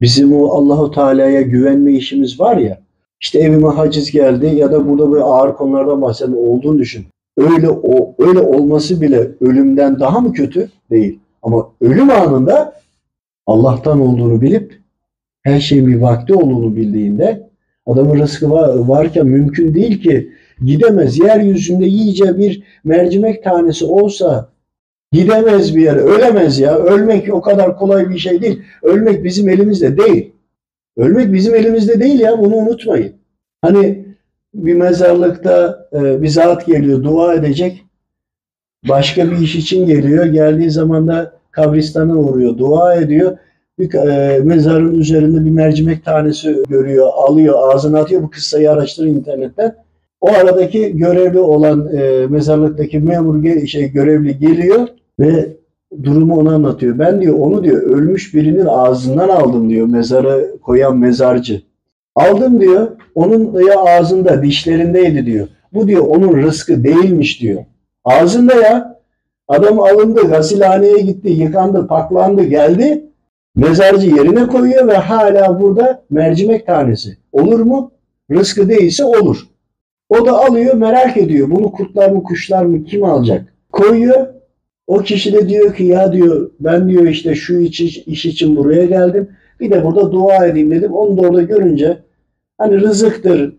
Bizim 0.00 0.32
o 0.32 0.48
Allahu 0.48 0.90
Teala'ya 0.90 1.40
güvenme 1.42 1.92
işimiz 1.92 2.40
var 2.40 2.56
ya. 2.56 2.82
İşte 3.20 3.38
evime 3.38 3.68
haciz 3.68 4.10
geldi 4.10 4.46
ya 4.46 4.72
da 4.72 4.88
burada 4.88 5.12
böyle 5.12 5.24
ağır 5.24 5.54
konulardan 5.54 6.02
bahseden 6.02 6.32
olduğunu 6.32 6.78
düşün. 6.78 7.06
Öyle 7.38 7.70
o 7.70 8.14
öyle 8.18 8.40
olması 8.40 9.00
bile 9.00 9.28
ölümden 9.40 10.00
daha 10.00 10.20
mı 10.20 10.32
kötü? 10.32 10.70
Değil. 10.90 11.18
Ama 11.42 11.72
ölüm 11.80 12.10
anında 12.10 12.80
Allah'tan 13.46 14.00
olduğunu 14.00 14.40
bilip 14.40 14.80
her 15.42 15.60
şeyin 15.60 15.86
bir 15.86 16.00
vakti 16.00 16.34
olduğunu 16.34 16.76
bildiğinde 16.76 17.48
adamın 17.86 18.18
rızkı 18.18 18.50
var, 18.50 18.74
varken 18.78 19.26
mümkün 19.26 19.74
değil 19.74 20.02
ki 20.02 20.32
gidemez. 20.64 21.18
Yeryüzünde 21.18 21.86
iyice 21.86 22.38
bir 22.38 22.62
mercimek 22.84 23.44
tanesi 23.44 23.84
olsa 23.84 24.48
gidemez 25.12 25.76
bir 25.76 25.82
yere. 25.82 26.00
Ölemez 26.00 26.58
ya. 26.58 26.78
Ölmek 26.78 27.34
o 27.34 27.40
kadar 27.40 27.76
kolay 27.76 28.10
bir 28.10 28.18
şey 28.18 28.42
değil. 28.42 28.62
Ölmek 28.82 29.24
bizim 29.24 29.48
elimizde 29.48 29.98
değil. 29.98 30.32
Ölmek 30.96 31.32
bizim 31.32 31.54
elimizde 31.54 32.00
değil 32.00 32.20
ya. 32.20 32.38
Bunu 32.38 32.54
unutmayın. 32.56 33.12
Hani 33.62 34.07
bir 34.64 34.74
mezarlıkta 34.74 35.88
e, 35.92 36.22
bir 36.22 36.28
zat 36.28 36.66
geliyor 36.66 37.02
dua 37.02 37.34
edecek. 37.34 37.84
Başka 38.88 39.30
bir 39.30 39.38
iş 39.38 39.56
için 39.56 39.86
geliyor. 39.86 40.24
Geldiği 40.24 40.70
zaman 40.70 41.08
da 41.08 41.32
kabristana 41.50 42.16
uğruyor, 42.16 42.58
dua 42.58 42.94
ediyor. 42.94 43.38
Bir 43.78 43.94
e, 43.94 44.38
mezarın 44.38 44.94
üzerinde 44.94 45.44
bir 45.44 45.50
mercimek 45.50 46.04
tanesi 46.04 46.62
görüyor, 46.68 47.06
alıyor, 47.14 47.54
ağzına 47.58 48.00
atıyor. 48.00 48.22
Bu 48.22 48.30
kıssayı 48.30 48.70
araştırın 48.70 49.08
internetten. 49.08 49.74
O 50.20 50.28
aradaki 50.28 50.96
görevli 50.96 51.38
olan 51.38 51.88
e, 51.96 52.26
mezarlıktaki 52.26 52.98
memur 52.98 53.66
şey 53.66 53.90
görevli 53.92 54.38
geliyor 54.38 54.88
ve 55.20 55.56
durumu 56.02 56.38
ona 56.38 56.54
anlatıyor. 56.54 56.98
Ben 56.98 57.20
diyor 57.20 57.34
onu 57.38 57.64
diyor 57.64 57.82
ölmüş 57.82 58.34
birinin 58.34 58.66
ağzından 58.66 59.28
aldım 59.28 59.70
diyor 59.70 59.86
mezarı 59.86 60.56
koyan 60.62 60.98
mezarcı. 60.98 61.62
Aldım 62.18 62.60
diyor 62.60 62.88
onun 63.14 63.66
ya 63.66 63.80
ağzında 63.80 64.42
dişlerindeydi 64.42 65.26
diyor. 65.26 65.48
Bu 65.72 65.88
diyor 65.88 66.06
onun 66.06 66.42
rızkı 66.42 66.84
değilmiş 66.84 67.40
diyor. 67.40 67.64
Ağzında 68.04 68.54
ya. 68.54 68.98
Adam 69.48 69.80
alındı, 69.80 70.28
gasilhaneye 70.28 70.98
gitti, 70.98 71.28
yıkandı, 71.28 71.86
paklandı, 71.86 72.42
geldi. 72.42 73.04
Mezarcı 73.56 74.10
yerine 74.10 74.46
koyuyor 74.46 74.86
ve 74.86 74.94
hala 74.96 75.60
burada 75.60 76.02
mercimek 76.10 76.66
tanesi. 76.66 77.16
Olur 77.32 77.60
mu? 77.60 77.90
Rızkı 78.30 78.68
değilse 78.68 79.04
olur. 79.04 79.48
O 80.08 80.26
da 80.26 80.46
alıyor 80.46 80.74
merak 80.74 81.16
ediyor. 81.16 81.50
Bunu 81.50 81.72
kurtlar 81.72 82.10
mı 82.10 82.22
kuşlar 82.22 82.64
mı 82.64 82.84
kim 82.84 83.04
alacak? 83.04 83.54
Koyuyor. 83.72 84.26
O 84.86 84.98
kişi 84.98 85.32
de 85.32 85.48
diyor 85.48 85.74
ki 85.74 85.84
ya 85.84 86.12
diyor 86.12 86.50
ben 86.60 86.88
diyor 86.88 87.06
işte 87.06 87.34
şu 87.34 87.58
iş, 87.58 87.80
iş 87.80 88.26
için 88.26 88.56
buraya 88.56 88.84
geldim. 88.84 89.28
Bir 89.60 89.70
de 89.70 89.84
burada 89.84 90.12
dua 90.12 90.46
edeyim 90.46 90.70
dedim. 90.70 90.92
Onu 90.92 91.16
da 91.16 91.20
orada 91.20 91.42
görünce 91.42 92.07
hani 92.58 92.80
rızıktır 92.80 93.54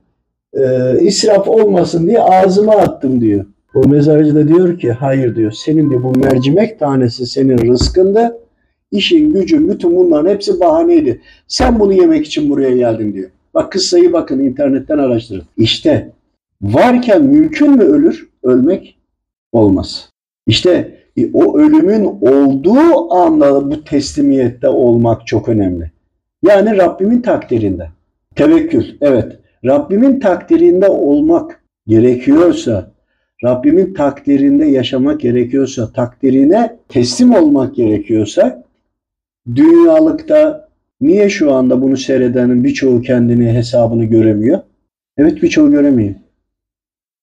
e, 0.54 0.64
israf 1.02 1.48
olmasın 1.48 2.08
diye 2.08 2.22
ağzıma 2.22 2.74
attım 2.74 3.22
diyor. 3.22 3.46
O 3.76 3.88
mezarcı 3.88 4.36
da 4.36 4.48
diyor 4.48 4.80
ki 4.80 4.92
hayır 4.92 5.36
diyor. 5.36 5.52
Senin 5.52 5.92
de 5.92 6.04
bu 6.04 6.20
mercimek 6.20 6.80
tanesi 6.80 7.26
senin 7.26 7.58
rızkında. 7.58 8.40
İşin 8.92 9.34
gücün 9.34 9.70
bütün 9.70 9.96
bunların 9.96 10.30
hepsi 10.30 10.60
bahaneydi. 10.60 11.22
Sen 11.48 11.80
bunu 11.80 11.94
yemek 11.94 12.26
için 12.26 12.50
buraya 12.50 12.78
geldin 12.78 13.14
diyor. 13.14 13.30
Bak 13.54 13.72
kıssayı 13.72 14.14
bakın 14.14 14.40
internetten 14.40 14.98
araştırın. 14.98 15.44
İşte 15.58 16.12
varken 16.62 17.24
mümkün 17.24 17.72
mü 17.72 17.84
ölür? 17.84 18.30
Ölmek 18.44 18.98
olmaz. 19.52 20.10
İşte 20.48 20.98
e, 21.18 21.32
o 21.34 21.58
ölümün 21.58 22.06
olduğu 22.22 23.14
anda 23.14 23.72
bu 23.72 23.84
teslimiyette 23.84 24.68
olmak 24.68 25.28
çok 25.28 25.50
önemli. 25.50 25.92
Yani 26.44 26.78
Rabbimin 26.78 27.22
takdirinde. 27.22 27.90
Tevekkül, 28.39 28.86
evet. 29.02 29.39
Rabbimin 29.65 30.19
takdirinde 30.19 30.88
olmak 30.88 31.63
gerekiyorsa, 31.88 32.91
Rabbimin 33.43 33.93
takdirinde 33.93 34.65
yaşamak 34.65 35.21
gerekiyorsa, 35.21 35.91
takdirine 35.93 36.78
teslim 36.88 37.36
olmak 37.36 37.75
gerekiyorsa, 37.75 38.63
dünyalıkta 39.56 40.69
niye 41.02 41.30
şu 41.30 41.54
anda 41.54 41.82
bunu 41.82 41.97
seyredenin 41.97 42.63
birçoğu 42.63 43.02
kendini 43.02 43.54
hesabını 43.54 44.06
göremiyor? 44.06 44.60
Evet 45.17 45.43
birçoğu 45.43 45.71
göremiyor. 45.71 46.15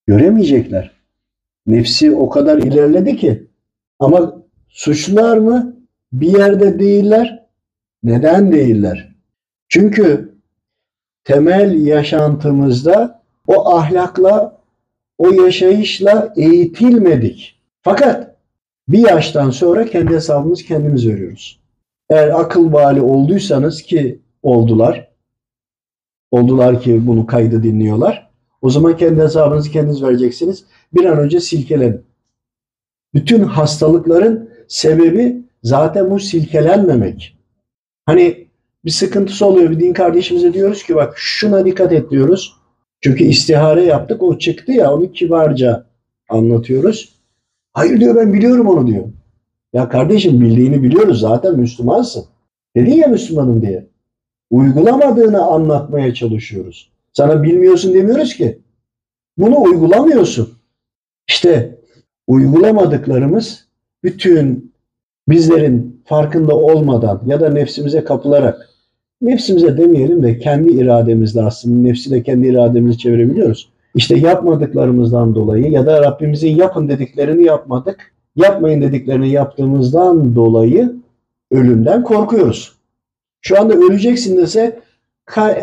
Göremeyecekler. 0.06 0.90
Nefsi 1.66 2.12
o 2.12 2.28
kadar 2.28 2.58
ilerledi 2.58 3.16
ki. 3.16 3.46
Ama 3.98 4.42
suçlular 4.68 5.38
mı? 5.38 5.76
Bir 6.12 6.38
yerde 6.38 6.78
değiller. 6.78 7.46
Neden 8.02 8.52
değiller? 8.52 9.14
Çünkü 9.68 10.35
temel 11.26 11.86
yaşantımızda 11.86 13.22
o 13.46 13.74
ahlakla, 13.74 14.58
o 15.18 15.30
yaşayışla 15.30 16.32
eğitilmedik. 16.36 17.60
Fakat 17.82 18.36
bir 18.88 18.98
yaştan 18.98 19.50
sonra 19.50 19.86
kendi 19.86 20.14
hesabımızı 20.14 20.64
kendimiz 20.64 21.08
veriyoruz. 21.08 21.60
Eğer 22.10 22.28
akıl 22.28 22.72
vali 22.72 23.00
olduysanız 23.00 23.82
ki 23.82 24.20
oldular, 24.42 25.08
oldular 26.30 26.80
ki 26.80 27.06
bunu 27.06 27.26
kaydı 27.26 27.62
dinliyorlar. 27.62 28.30
O 28.62 28.70
zaman 28.70 28.96
kendi 28.96 29.22
hesabınızı 29.22 29.70
kendiniz 29.70 30.02
vereceksiniz. 30.02 30.64
Bir 30.94 31.04
an 31.04 31.18
önce 31.18 31.40
silkelenin. 31.40 32.02
Bütün 33.14 33.42
hastalıkların 33.44 34.50
sebebi 34.68 35.42
zaten 35.62 36.10
bu 36.10 36.20
silkelenmemek. 36.20 37.38
Hani 38.06 38.45
bir 38.86 38.90
sıkıntısı 38.90 39.46
oluyor 39.46 39.70
bir 39.70 39.80
din 39.80 39.92
kardeşimize 39.92 40.54
diyoruz 40.54 40.82
ki 40.82 40.94
bak 40.94 41.14
şuna 41.16 41.66
dikkat 41.66 41.92
et 41.92 42.10
diyoruz. 42.10 42.56
Çünkü 43.00 43.24
istihare 43.24 43.84
yaptık 43.84 44.22
o 44.22 44.38
çıktı 44.38 44.72
ya 44.72 44.94
onu 44.94 45.12
kibarca 45.12 45.86
anlatıyoruz. 46.28 47.14
Hayır 47.72 48.00
diyor 48.00 48.16
ben 48.16 48.32
biliyorum 48.32 48.68
onu 48.68 48.86
diyor. 48.86 49.04
Ya 49.72 49.88
kardeşim 49.88 50.40
bildiğini 50.40 50.82
biliyoruz 50.82 51.20
zaten 51.20 51.58
Müslümansın. 51.58 52.24
Dedin 52.76 52.92
ya 52.92 53.08
Müslümanım 53.08 53.62
diye. 53.62 53.86
Uygulamadığını 54.50 55.42
anlatmaya 55.42 56.14
çalışıyoruz. 56.14 56.90
Sana 57.12 57.42
bilmiyorsun 57.42 57.94
demiyoruz 57.94 58.34
ki. 58.34 58.58
Bunu 59.38 59.62
uygulamıyorsun. 59.62 60.48
İşte 61.28 61.78
uygulamadıklarımız 62.26 63.66
bütün 64.02 64.74
bizlerin 65.28 66.02
farkında 66.04 66.56
olmadan 66.56 67.22
ya 67.26 67.40
da 67.40 67.50
nefsimize 67.50 68.04
kapılarak 68.04 68.75
nefsimize 69.20 69.78
demeyelim 69.78 70.22
de 70.22 70.38
kendi 70.38 70.72
irademizle 70.72 71.42
aslında 71.42 71.88
nefsi 71.88 72.10
de 72.10 72.22
kendi 72.22 72.46
irademizi 72.46 72.98
çevirebiliyoruz. 72.98 73.68
İşte 73.94 74.18
yapmadıklarımızdan 74.18 75.34
dolayı 75.34 75.70
ya 75.70 75.86
da 75.86 76.02
Rabbimizin 76.02 76.56
yapın 76.56 76.88
dediklerini 76.88 77.44
yapmadık, 77.44 78.12
yapmayın 78.36 78.82
dediklerini 78.82 79.30
yaptığımızdan 79.30 80.34
dolayı 80.34 80.92
ölümden 81.50 82.02
korkuyoruz. 82.02 82.76
Şu 83.40 83.60
anda 83.60 83.74
öleceksin 83.74 84.36
dese 84.36 84.80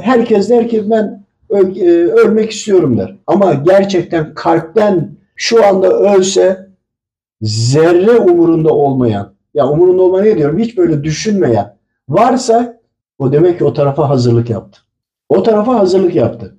herkes 0.01 0.49
der 0.49 0.67
ki 0.67 0.89
ben 0.89 1.23
e, 1.51 1.87
ölmek 1.93 2.51
istiyorum 2.51 2.97
der. 2.97 3.15
Ama 3.27 3.53
gerçekten 3.53 4.33
kalpten 4.33 5.11
şu 5.35 5.65
anda 5.65 5.99
ölse 5.99 6.67
zerre 7.41 8.11
umurunda 8.11 8.73
olmayan, 8.73 9.33
ya 9.53 9.69
umurunda 9.69 10.01
olmayan 10.01 10.27
ne 10.27 10.37
diyorum 10.37 10.59
hiç 10.59 10.77
böyle 10.77 11.03
düşünmeyen 11.03 11.75
varsa 12.09 12.79
o 13.19 13.31
demek 13.33 13.57
ki 13.57 13.65
o 13.65 13.73
tarafa 13.73 14.09
hazırlık 14.09 14.49
yaptı. 14.49 14.79
O 15.29 15.43
tarafa 15.43 15.79
hazırlık 15.79 16.15
yaptı. 16.15 16.55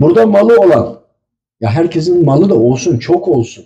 Burada 0.00 0.26
malı 0.26 0.56
olan, 0.60 0.98
ya 1.60 1.70
herkesin 1.70 2.24
malı 2.24 2.50
da 2.50 2.54
olsun, 2.54 2.98
çok 2.98 3.28
olsun. 3.28 3.64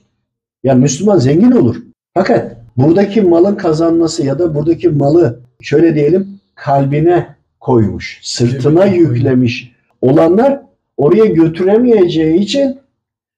Ya 0.64 0.75
Müslüman 0.75 1.18
zengin 1.18 1.51
olur. 1.51 1.77
Fakat 2.14 2.57
buradaki 2.77 3.23
malın 3.23 3.55
kazanması 3.55 4.27
ya 4.27 4.38
da 4.38 4.55
buradaki 4.55 4.88
malı 4.88 5.40
şöyle 5.61 5.95
diyelim 5.95 6.40
kalbine 6.55 7.37
koymuş, 7.61 8.21
sırtına 8.23 8.85
yüklemiş 8.87 9.73
olanlar 10.01 10.62
oraya 10.97 11.25
götüremeyeceği 11.25 12.38
için 12.38 12.79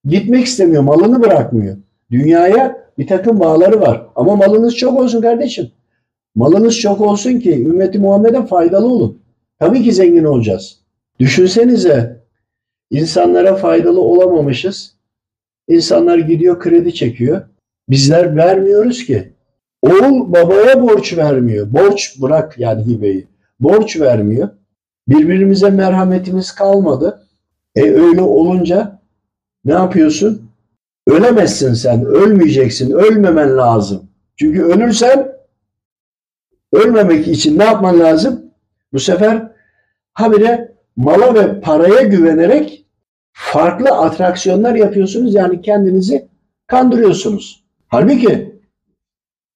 gitmek 0.05 0.45
istemiyor, 0.45 0.83
malını 0.83 1.23
bırakmıyor. 1.23 1.77
Dünyaya 2.11 2.85
bir 2.99 3.07
takım 3.07 3.41
bağları 3.41 3.81
var. 3.81 4.07
Ama 4.17 4.37
malınız 4.37 4.77
çok 4.77 5.01
olsun 5.01 5.21
kardeşim. 5.21 5.71
Malınız 6.35 6.79
çok 6.79 7.01
olsun 7.01 7.39
ki 7.39 7.63
ümmeti 7.63 7.99
Muhammed'e 7.99 8.47
faydalı 8.47 8.87
olun. 8.87 9.19
Tabii 9.59 9.83
ki 9.83 9.93
zengin 9.93 10.25
olacağız. 10.25 10.79
Düşünsenize 11.21 12.25
insanlara 12.91 13.57
faydalı 13.57 14.01
olamamışız. 14.01 14.95
İnsanlar 15.69 16.19
gidiyor 16.19 16.61
kredi 16.61 16.95
çekiyor. 16.95 17.43
Bizler 17.89 18.37
vermiyoruz 18.37 19.05
ki. 19.05 19.33
Oğul 19.83 20.33
babaya 20.33 20.83
borç 20.83 21.17
vermiyor. 21.17 21.73
Borç 21.73 22.23
bırak 22.23 22.59
yani 22.59 22.87
hibeyi. 22.87 23.27
Borç 23.61 24.01
vermiyor. 24.01 24.49
Birbirimize 25.09 25.71
merhametimiz 25.71 26.53
kalmadı. 26.53 27.27
E 27.77 27.83
öyle 27.83 28.21
olunca 28.21 29.01
ne 29.65 29.73
yapıyorsun? 29.73 30.51
Ölemezsin 31.07 31.75
sen, 31.75 32.05
ölmeyeceksin, 32.05 32.91
ölmemen 32.91 33.57
lazım. 33.57 34.09
Çünkü 34.37 34.63
ölürsen 34.63 35.34
ölmemek 36.75 37.29
için 37.29 37.59
ne 37.59 37.65
yapman 37.65 38.01
lazım? 38.01 38.45
Bu 38.93 38.99
sefer 38.99 39.53
habire 40.13 40.75
mala 40.97 41.35
ve 41.35 41.61
paraya 41.61 42.03
güvenerek 42.03 42.87
farklı 43.33 43.91
atraksiyonlar 43.91 44.75
yapıyorsunuz. 44.75 45.35
Yani 45.35 45.63
kendinizi 45.63 46.29
kandırıyorsunuz. 46.67 47.65
Halbuki 47.89 48.55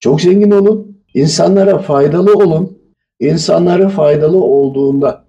çok 0.01 0.21
zengin 0.21 0.51
olun, 0.51 0.99
insanlara 1.15 1.79
faydalı 1.79 2.35
olun. 2.35 2.79
İnsanlara 3.21 3.89
faydalı 3.89 4.45
olduğunda, 4.45 5.25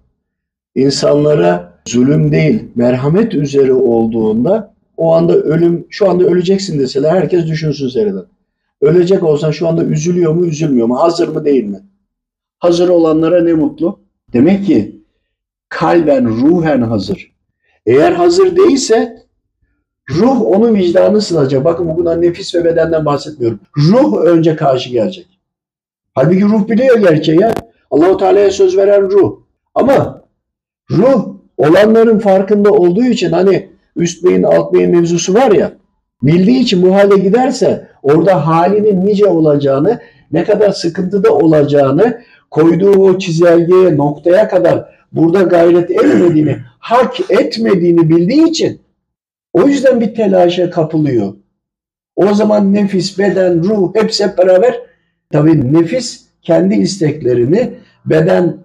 insanlara 0.74 1.82
zulüm 1.88 2.32
değil, 2.32 2.68
merhamet 2.74 3.34
üzere 3.34 3.72
olduğunda 3.72 4.74
o 4.96 5.14
anda 5.14 5.34
ölüm, 5.34 5.86
şu 5.90 6.10
anda 6.10 6.24
öleceksin 6.24 6.78
deseler 6.78 7.10
herkes 7.10 7.46
düşünsün 7.46 7.88
seriden. 7.88 8.24
Ölecek 8.80 9.22
olsan 9.22 9.50
şu 9.50 9.68
anda 9.68 9.84
üzülüyor 9.84 10.32
mu, 10.32 10.46
üzülmüyor 10.46 10.86
mu? 10.86 11.00
Hazır 11.00 11.28
mı, 11.28 11.44
değil 11.44 11.64
mi? 11.64 11.80
Hazır 12.58 12.88
olanlara 12.88 13.44
ne 13.44 13.52
mutlu. 13.52 14.00
Demek 14.32 14.66
ki 14.66 15.00
kalben, 15.68 16.28
ruhen 16.28 16.82
hazır. 16.82 17.32
Eğer 17.86 18.12
hazır 18.12 18.56
değilse 18.56 19.26
ruh 20.10 20.42
onun 20.42 20.74
vicdanını 20.74 21.20
sınacak. 21.20 21.64
Bakın 21.64 21.88
bugün 21.88 22.22
nefis 22.22 22.54
ve 22.54 22.64
bedenden 22.64 23.04
bahsetmiyorum. 23.04 23.60
Ruh 23.76 24.16
önce 24.16 24.56
karşı 24.56 24.90
gelecek. 24.90 25.26
Halbuki 26.14 26.42
ruh 26.44 26.68
biliyor 26.68 26.98
gerçeği. 26.98 27.40
Allahu 27.90 28.16
Teala'ya 28.16 28.50
söz 28.50 28.76
veren 28.76 29.10
ruh. 29.10 29.40
Ama 29.74 30.24
ruh 30.90 31.34
olanların 31.56 32.18
farkında 32.18 32.70
olduğu 32.70 33.04
için 33.04 33.32
hani 33.32 33.70
üst 33.96 34.24
beyin 34.24 34.42
alt 34.42 34.72
beyin 34.74 34.90
mevzusu 34.90 35.34
var 35.34 35.50
ya 35.50 35.72
bildiği 36.22 36.60
için 36.60 36.82
bu 36.82 36.94
hale 36.94 37.18
giderse 37.18 37.88
orada 38.02 38.46
halinin 38.46 39.06
nice 39.06 39.26
olacağını 39.26 40.00
ne 40.32 40.44
kadar 40.44 40.70
sıkıntıda 40.70 41.34
olacağını 41.34 42.20
koyduğu 42.50 43.02
o 43.02 43.18
çizelgeye 43.18 43.96
noktaya 43.96 44.48
kadar 44.48 44.84
burada 45.12 45.42
gayret 45.42 45.90
etmediğini 45.90 46.58
hak 46.78 47.30
etmediğini 47.30 48.08
bildiği 48.08 48.48
için 48.48 48.80
o 49.52 49.68
yüzden 49.68 50.00
bir 50.00 50.14
telaşa 50.14 50.70
kapılıyor. 50.70 51.34
O 52.16 52.34
zaman 52.34 52.74
nefis, 52.74 53.18
beden, 53.18 53.64
ruh 53.64 53.94
hepsi 53.94 54.24
hep 54.24 54.38
beraber. 54.38 54.80
Tabii 55.32 55.72
nefis 55.72 56.26
kendi 56.42 56.74
isteklerini, 56.74 57.70
beden 58.06 58.56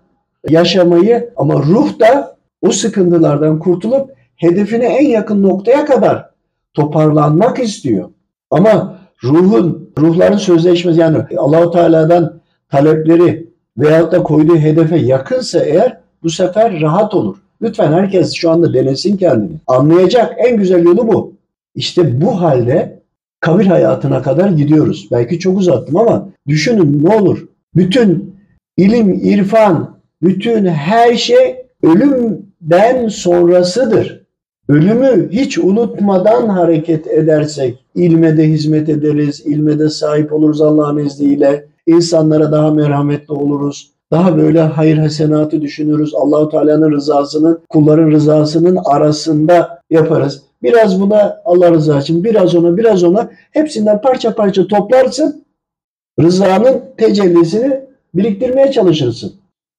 yaşamayı 0.49 1.29
ama 1.35 1.53
ruh 1.53 1.99
da 1.99 2.37
o 2.61 2.71
sıkıntılardan 2.71 3.59
kurtulup 3.59 4.09
hedefine 4.35 4.85
en 4.85 5.07
yakın 5.07 5.43
noktaya 5.43 5.85
kadar 5.85 6.29
toparlanmak 6.75 7.59
istiyor. 7.59 8.09
Ama 8.51 8.99
ruhun, 9.23 9.89
ruhların 9.99 10.37
sözleşmesi 10.37 10.99
yani 10.99 11.17
Allahu 11.37 11.71
Teala'dan 11.71 12.39
talepleri 12.69 13.49
veyahut 13.77 14.11
da 14.11 14.23
koyduğu 14.23 14.57
hedefe 14.57 14.97
yakınsa 14.97 15.59
eğer 15.59 15.97
bu 16.23 16.29
sefer 16.29 16.81
rahat 16.81 17.13
olur. 17.13 17.37
Lütfen 17.61 17.93
herkes 17.93 18.33
şu 18.33 18.51
anda 18.51 18.73
denesin 18.73 19.17
kendini. 19.17 19.57
Anlayacak 19.67 20.33
en 20.37 20.57
güzel 20.57 20.83
yolu 20.83 21.07
bu. 21.07 21.33
İşte 21.75 22.21
bu 22.21 22.41
halde 22.41 22.99
kabir 23.39 23.65
hayatına 23.65 24.21
kadar 24.21 24.49
gidiyoruz. 24.49 25.07
Belki 25.11 25.39
çok 25.39 25.57
uzattım 25.57 25.97
ama 25.97 26.29
düşünün 26.47 27.05
ne 27.05 27.15
olur. 27.15 27.47
Bütün 27.75 28.35
ilim, 28.77 29.13
irfan, 29.13 29.97
bütün 30.21 30.65
her 30.65 31.15
şey 31.15 31.65
ölümden 31.83 33.07
sonrasıdır. 33.07 34.24
Ölümü 34.69 35.29
hiç 35.31 35.57
unutmadan 35.57 36.49
hareket 36.49 37.07
edersek 37.07 37.85
ilme 37.95 38.37
de 38.37 38.43
hizmet 38.47 38.89
ederiz, 38.89 39.41
ilme 39.45 39.79
de 39.79 39.89
sahip 39.89 40.33
oluruz 40.33 40.61
Allah'ın 40.61 40.97
izniyle. 40.97 41.65
İnsanlara 41.87 42.51
daha 42.51 42.71
merhametli 42.71 43.33
oluruz. 43.33 43.91
Daha 44.11 44.37
böyle 44.37 44.61
hayır 44.61 44.97
hasenatı 44.97 45.61
düşünürüz. 45.61 46.13
Allahu 46.15 46.49
Teala'nın 46.49 46.91
rızasının, 46.91 47.59
kulların 47.69 48.11
rızasının 48.11 48.77
arasında 48.85 49.81
yaparız. 49.89 50.43
Biraz 50.63 51.01
buna 51.01 51.41
Allah 51.45 51.71
rızası 51.71 52.01
için, 52.01 52.23
biraz 52.23 52.55
ona, 52.55 52.77
biraz 52.77 53.03
ona 53.03 53.29
hepsinden 53.51 54.01
parça 54.01 54.35
parça 54.35 54.67
toplarsın. 54.67 55.45
Rızanın 56.21 56.81
tecellisini 56.97 57.79
biriktirmeye 58.13 58.71
çalışırsın. 58.71 59.33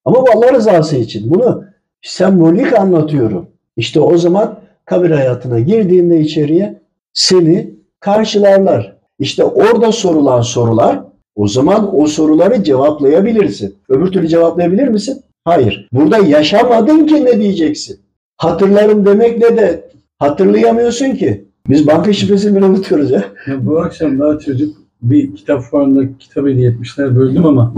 Ama 0.04 0.16
bu 0.22 0.26
Allah 0.34 0.52
rızası 0.52 0.96
için. 0.96 1.30
Bunu 1.30 1.64
sembolik 2.02 2.78
anlatıyorum. 2.78 3.46
İşte 3.76 4.00
o 4.00 4.18
zaman 4.18 4.65
kabir 4.86 5.10
hayatına 5.10 5.60
girdiğinde 5.60 6.20
içeriye 6.20 6.82
seni 7.12 7.74
karşılarlar. 8.00 8.96
İşte 9.18 9.44
orada 9.44 9.92
sorulan 9.92 10.40
sorular 10.40 11.00
o 11.34 11.48
zaman 11.48 11.96
o 11.96 12.06
soruları 12.06 12.64
cevaplayabilirsin. 12.64 13.74
Öbür 13.88 14.06
türlü 14.06 14.28
cevaplayabilir 14.28 14.88
misin? 14.88 15.22
Hayır. 15.44 15.88
Burada 15.92 16.18
yaşamadın 16.18 17.06
ki 17.06 17.24
ne 17.24 17.40
diyeceksin? 17.40 18.00
Hatırlarım 18.36 19.06
demekle 19.06 19.56
de 19.56 19.90
hatırlayamıyorsun 20.18 21.10
ki. 21.10 21.44
Biz 21.68 21.86
banka 21.86 22.12
şifresini 22.12 22.56
bile 22.56 22.64
unutuyoruz 22.64 23.10
ya. 23.10 23.24
ya. 23.46 23.66
Bu 23.66 23.78
akşam 23.78 24.18
daha 24.20 24.38
çocuk 24.38 24.76
bir 25.02 25.36
kitap 25.36 25.62
fuarında 25.62 26.18
kitap 26.18 26.46
hediye 26.46 26.70
etmişler 26.70 27.16
böldüm 27.16 27.46
ama 27.46 27.74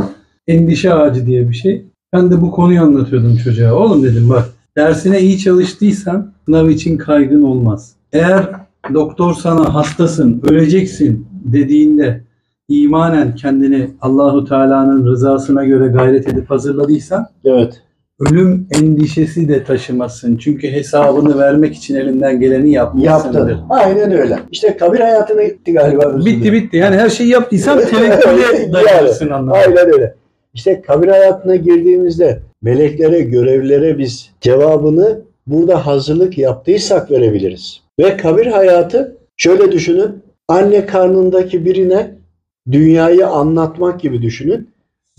endişe 0.47 0.95
ağacı 0.95 1.27
diye 1.27 1.49
bir 1.49 1.55
şey. 1.55 1.85
Ben 2.13 2.31
de 2.31 2.41
bu 2.41 2.51
konuyu 2.51 2.83
anlatıyordum 2.83 3.37
çocuğa. 3.37 3.75
Oğlum 3.75 4.03
dedim 4.03 4.31
bak 4.31 4.45
dersine 4.79 5.21
iyi 5.21 5.39
çalıştıysan 5.39 6.33
sınav 6.45 6.69
için 6.69 6.97
kaygın 6.97 7.43
olmaz. 7.43 7.93
Eğer 8.13 8.47
doktor 8.95 9.35
sana 9.35 9.75
hastasın, 9.75 10.43
öleceksin 10.51 11.27
dediğinde 11.45 12.21
imanen 12.69 13.35
kendini 13.35 13.91
Allahu 14.01 14.45
Teala'nın 14.45 15.07
rızasına 15.07 15.65
göre 15.65 15.89
gayret 15.89 16.29
edip 16.29 16.51
hazırladıysan 16.51 17.27
Evet. 17.45 17.83
ölüm 18.21 18.67
endişesi 18.71 19.49
de 19.49 19.65
taşımazsın. 19.65 20.37
Çünkü 20.37 20.69
hesabını 20.73 21.39
vermek 21.39 21.75
için 21.77 21.95
elinden 21.97 22.41
geleni 22.41 22.71
yapmışsındır. 22.73 23.39
Yaptın. 23.51 23.61
Aynen 23.69 24.13
öyle. 24.13 24.39
İşte 24.51 24.77
kabir 24.77 25.01
hayatına 25.01 25.43
gitti 25.43 25.73
galiba. 25.73 26.17
Bitti 26.19 26.41
dilerim. 26.41 26.53
bitti. 26.55 26.77
Yani 26.77 26.97
her 26.97 27.09
şeyi 27.09 27.31
yaptıysan 27.31 27.79
tevekküle 27.81 28.73
dayanırsın 28.73 29.29
anlamında. 29.29 29.55
Aynen 29.55 29.93
öyle. 29.95 30.15
İşte 30.55 30.83
kabir 30.83 31.09
hayatına 31.09 31.57
girdiğimizde 31.57 32.41
meleklere, 32.63 33.21
görevlilere 33.21 33.99
biz 33.99 34.31
cevabını 34.41 35.21
burada 35.47 35.87
hazırlık 35.87 36.39
yaptıysak 36.39 37.11
verebiliriz. 37.11 37.81
Ve 37.99 38.17
kabir 38.17 38.47
hayatı 38.47 39.17
şöyle 39.37 39.73
düşünün. 39.73 40.23
Anne 40.49 40.87
karnındaki 40.87 41.65
birine 41.65 42.15
dünyayı 42.71 43.27
anlatmak 43.27 44.01
gibi 44.01 44.23
düşünün. 44.23 44.71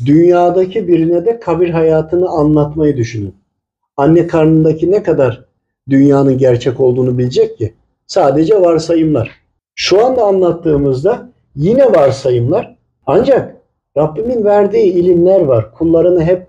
Dünyadaki 0.05 0.87
birine 0.87 1.25
de 1.25 1.39
kabir 1.39 1.69
hayatını 1.69 2.29
anlatmayı 2.29 2.97
düşünün. 2.97 3.35
Anne 3.97 4.27
karnındaki 4.27 4.91
ne 4.91 5.03
kadar 5.03 5.45
dünyanın 5.89 6.37
gerçek 6.37 6.79
olduğunu 6.79 7.17
bilecek 7.17 7.57
ki? 7.57 7.73
Sadece 8.07 8.61
varsayımlar. 8.61 9.31
Şu 9.75 10.05
anda 10.05 10.23
anlattığımızda 10.23 11.29
yine 11.55 11.85
varsayımlar 11.85 12.75
ancak 13.05 13.55
Rabbimin 13.97 14.45
verdiği 14.45 14.93
ilimler 14.93 15.41
var. 15.41 15.71
Kullarını 15.73 16.23
hep 16.23 16.47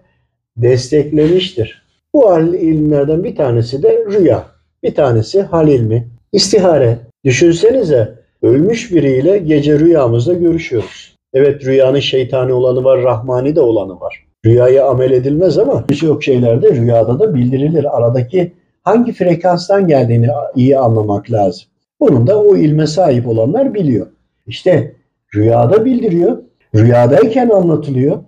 desteklemiştir. 0.62 1.82
Bu 2.14 2.38
ilimlerden 2.40 3.24
bir 3.24 3.36
tanesi 3.36 3.82
de 3.82 4.04
rüya. 4.12 4.44
Bir 4.82 4.94
tanesi 4.94 5.42
hal 5.42 5.68
ilmi. 5.68 6.08
İstihare. 6.32 6.98
Düşünsenize 7.24 8.14
ölmüş 8.42 8.94
biriyle 8.94 9.38
gece 9.38 9.78
rüyamızda 9.78 10.32
görüşüyoruz. 10.32 11.14
Evet 11.34 11.64
rüyanın 11.64 12.00
şeytani 12.00 12.52
olanı 12.52 12.84
var, 12.84 13.02
rahmani 13.02 13.56
de 13.56 13.60
olanı 13.60 14.00
var. 14.00 14.26
Rüyaya 14.46 14.86
amel 14.86 15.10
edilmez 15.10 15.58
ama 15.58 15.84
birçok 15.88 16.24
şeylerde 16.24 16.74
rüyada 16.74 17.18
da 17.20 17.34
bildirilir. 17.34 17.96
Aradaki 17.96 18.52
hangi 18.82 19.12
frekanstan 19.12 19.88
geldiğini 19.88 20.28
iyi 20.56 20.78
anlamak 20.78 21.30
lazım. 21.30 21.64
Bunun 22.00 22.26
da 22.26 22.42
o 22.42 22.56
ilme 22.56 22.86
sahip 22.86 23.28
olanlar 23.28 23.74
biliyor. 23.74 24.06
İşte 24.46 24.94
rüyada 25.34 25.84
bildiriyor. 25.84 26.38
Rüyadayken 26.74 27.48
anlatılıyor. 27.48 28.18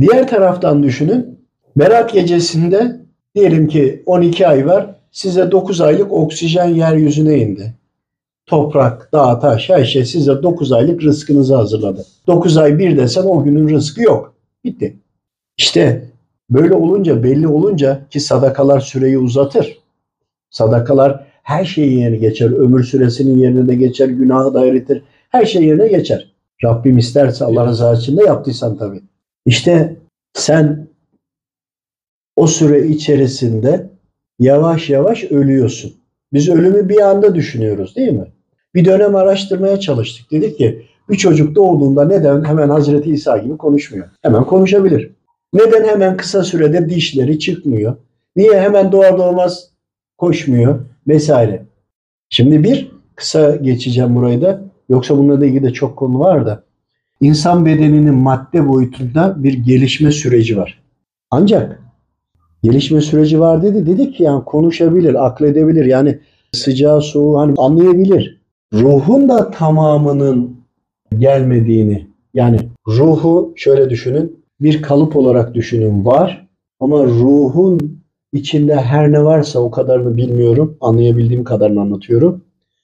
Diğer 0.00 0.28
taraftan 0.28 0.82
düşünün. 0.82 1.38
Berat 1.76 2.12
gecesinde 2.12 3.00
diyelim 3.34 3.68
ki 3.68 4.02
12 4.06 4.48
ay 4.48 4.66
var. 4.66 4.94
Size 5.12 5.50
9 5.50 5.80
aylık 5.80 6.12
oksijen 6.12 6.68
yeryüzüne 6.68 7.38
indi. 7.38 7.74
Toprak, 8.46 9.12
dağ, 9.12 9.38
taş 9.38 9.70
her 9.70 9.84
şey 9.84 10.04
size 10.04 10.42
9 10.42 10.72
aylık 10.72 11.02
rızkınızı 11.02 11.54
hazırladı. 11.54 12.06
9 12.26 12.56
ay 12.56 12.78
bir 12.78 12.96
desen 12.96 13.24
o 13.24 13.44
günün 13.44 13.68
rızkı 13.68 14.02
yok. 14.02 14.34
Bitti. 14.64 14.96
İşte 15.56 16.10
böyle 16.50 16.74
olunca 16.74 17.22
belli 17.22 17.48
olunca 17.48 18.06
ki 18.10 18.20
sadakalar 18.20 18.80
süreyi 18.80 19.18
uzatır. 19.18 19.78
Sadakalar 20.50 21.26
her 21.42 21.64
şeyin 21.64 21.98
yerine 21.98 22.16
geçer. 22.16 22.50
Ömür 22.50 22.84
süresinin 22.84 23.38
yerine 23.38 23.74
geçer. 23.74 24.08
Günahı 24.08 24.54
da 24.54 24.66
eritir. 24.66 25.02
Her 25.28 25.44
şey 25.44 25.64
yerine 25.64 25.88
geçer. 25.88 26.32
Rabbim 26.64 26.98
isterse 26.98 27.44
Allah 27.44 27.66
rızası 27.66 28.02
için 28.02 28.16
de 28.16 28.24
yaptıysan 28.24 28.76
tabii. 28.76 29.00
İşte 29.46 29.96
sen 30.34 30.86
o 32.36 32.46
süre 32.46 32.86
içerisinde 32.86 33.90
yavaş 34.38 34.90
yavaş 34.90 35.24
ölüyorsun. 35.24 35.92
Biz 36.32 36.48
ölümü 36.48 36.88
bir 36.88 37.00
anda 37.00 37.34
düşünüyoruz 37.34 37.96
değil 37.96 38.12
mi? 38.12 38.26
Bir 38.74 38.84
dönem 38.84 39.16
araştırmaya 39.16 39.80
çalıştık. 39.80 40.30
Dedik 40.30 40.58
ki 40.58 40.86
bir 41.10 41.16
çocuk 41.16 41.54
doğduğunda 41.54 42.04
neden 42.04 42.44
hemen 42.44 42.68
Hazreti 42.68 43.10
İsa 43.10 43.38
gibi 43.38 43.56
konuşmuyor? 43.56 44.08
Hemen 44.22 44.44
konuşabilir. 44.44 45.10
Neden 45.52 45.88
hemen 45.88 46.16
kısa 46.16 46.42
sürede 46.42 46.90
dişleri 46.90 47.38
çıkmıyor? 47.38 47.96
Niye 48.36 48.60
hemen 48.60 48.92
doğar 48.92 49.18
doğmaz 49.18 49.70
koşmuyor 50.18 50.80
vesaire. 51.08 51.62
Şimdi 52.30 52.64
bir 52.64 52.90
kısa 53.16 53.56
geçeceğim 53.56 54.14
burayı 54.14 54.42
da. 54.42 54.62
Yoksa 54.88 55.18
bununla 55.18 55.40
da 55.40 55.46
ilgili 55.46 55.62
de 55.62 55.72
çok 55.72 55.96
konu 55.96 56.18
var 56.18 56.46
da. 56.46 56.62
İnsan 57.20 57.66
bedeninin 57.66 58.14
madde 58.14 58.68
boyutunda 58.68 59.34
bir 59.42 59.52
gelişme 59.52 60.12
süreci 60.12 60.56
var. 60.56 60.82
Ancak 61.30 61.83
gelişme 62.64 63.00
süreci 63.00 63.40
var 63.40 63.62
dedi. 63.62 63.86
Dedik 63.86 64.16
ki 64.16 64.22
yani 64.22 64.44
konuşabilir, 64.44 65.26
akledebilir. 65.26 65.84
Yani 65.84 66.18
sıcağı 66.52 67.02
soğuğu 67.02 67.38
hani 67.38 67.54
anlayabilir. 67.58 68.40
Ruhun 68.74 69.28
da 69.28 69.50
tamamının 69.50 70.56
gelmediğini 71.18 72.06
yani 72.34 72.58
ruhu 72.88 73.52
şöyle 73.56 73.90
düşünün 73.90 74.44
bir 74.60 74.82
kalıp 74.82 75.16
olarak 75.16 75.54
düşünün 75.54 76.04
var 76.04 76.48
ama 76.80 77.04
ruhun 77.04 78.00
içinde 78.32 78.74
her 78.74 79.12
ne 79.12 79.24
varsa 79.24 79.60
o 79.60 79.70
kadarını 79.70 80.16
bilmiyorum. 80.16 80.76
Anlayabildiğim 80.80 81.44
kadarını 81.44 81.80
anlatıyorum. 81.80 82.42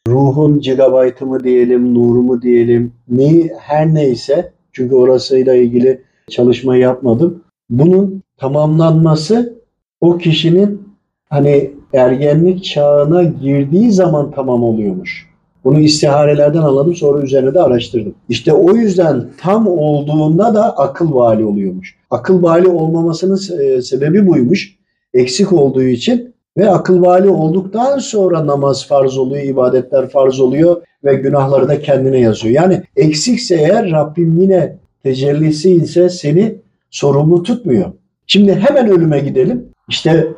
Ruhun 0.08 0.60
gigabaytı 0.60 1.26
mı 1.26 1.44
diyelim, 1.44 1.94
nuru 1.94 2.22
mu 2.22 2.42
diyelim, 2.42 2.92
neyi 3.08 3.52
her 3.58 3.94
neyse 3.94 4.52
çünkü 4.72 4.94
orasıyla 4.94 5.54
ilgili 5.54 6.02
çalışma 6.30 6.76
yapmadım. 6.76 7.42
Bunun 7.70 8.22
tamamlanması 8.36 9.59
o 10.00 10.18
kişinin 10.18 10.82
hani 11.28 11.70
ergenlik 11.92 12.64
çağına 12.64 13.22
girdiği 13.22 13.92
zaman 13.92 14.30
tamam 14.30 14.64
oluyormuş. 14.64 15.30
Bunu 15.64 15.80
istiharelerden 15.80 16.62
anladım 16.62 16.94
sonra 16.94 17.22
üzerine 17.22 17.54
de 17.54 17.62
araştırdım. 17.62 18.14
İşte 18.28 18.52
o 18.52 18.76
yüzden 18.76 19.24
tam 19.38 19.66
olduğunda 19.66 20.54
da 20.54 20.76
akıl 20.76 21.14
vali 21.14 21.44
oluyormuş. 21.44 21.96
Akıl 22.10 22.42
vali 22.42 22.68
olmamasının 22.68 23.60
e, 23.60 23.82
sebebi 23.82 24.26
buymuş. 24.26 24.76
Eksik 25.14 25.52
olduğu 25.52 25.82
için 25.82 26.30
Ve 26.58 26.70
akıl 26.70 27.02
vali 27.02 27.28
olduktan 27.28 27.98
sonra 27.98 28.46
namaz 28.46 28.86
farz 28.86 29.18
oluyor, 29.18 29.42
ibadetler 29.42 30.08
farz 30.08 30.40
oluyor 30.40 30.82
ve 31.04 31.14
günahları 31.14 31.68
da 31.68 31.80
kendine 31.80 32.18
yazıyor. 32.18 32.54
Yani 32.54 32.82
eksikse 32.96 33.54
eğer 33.54 33.90
Rabbim 33.90 34.38
yine 34.40 34.78
tecellisi 35.02 35.72
ise 35.72 36.08
seni 36.08 36.58
sorumlu 36.90 37.42
tutmuyor. 37.42 37.92
Şimdi 38.26 38.54
hemen 38.54 38.88
ölüme 38.88 39.18
gidelim. 39.18 39.69
İşte 39.90 40.28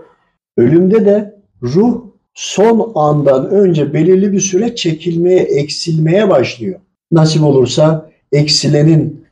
ölümde 0.57 1.05
de 1.05 1.35
ruh 1.63 2.05
son 2.35 2.93
andan 2.95 3.51
önce 3.51 3.93
belirli 3.95 4.33
bir 4.33 4.41
süre 4.41 4.75
çekilmeye, 4.75 5.41
eksilmeye 5.41 6.31
başlıyor. 6.31 6.81
Nasip 7.13 7.43
olursa 7.43 8.11
eksilenin 8.33 9.25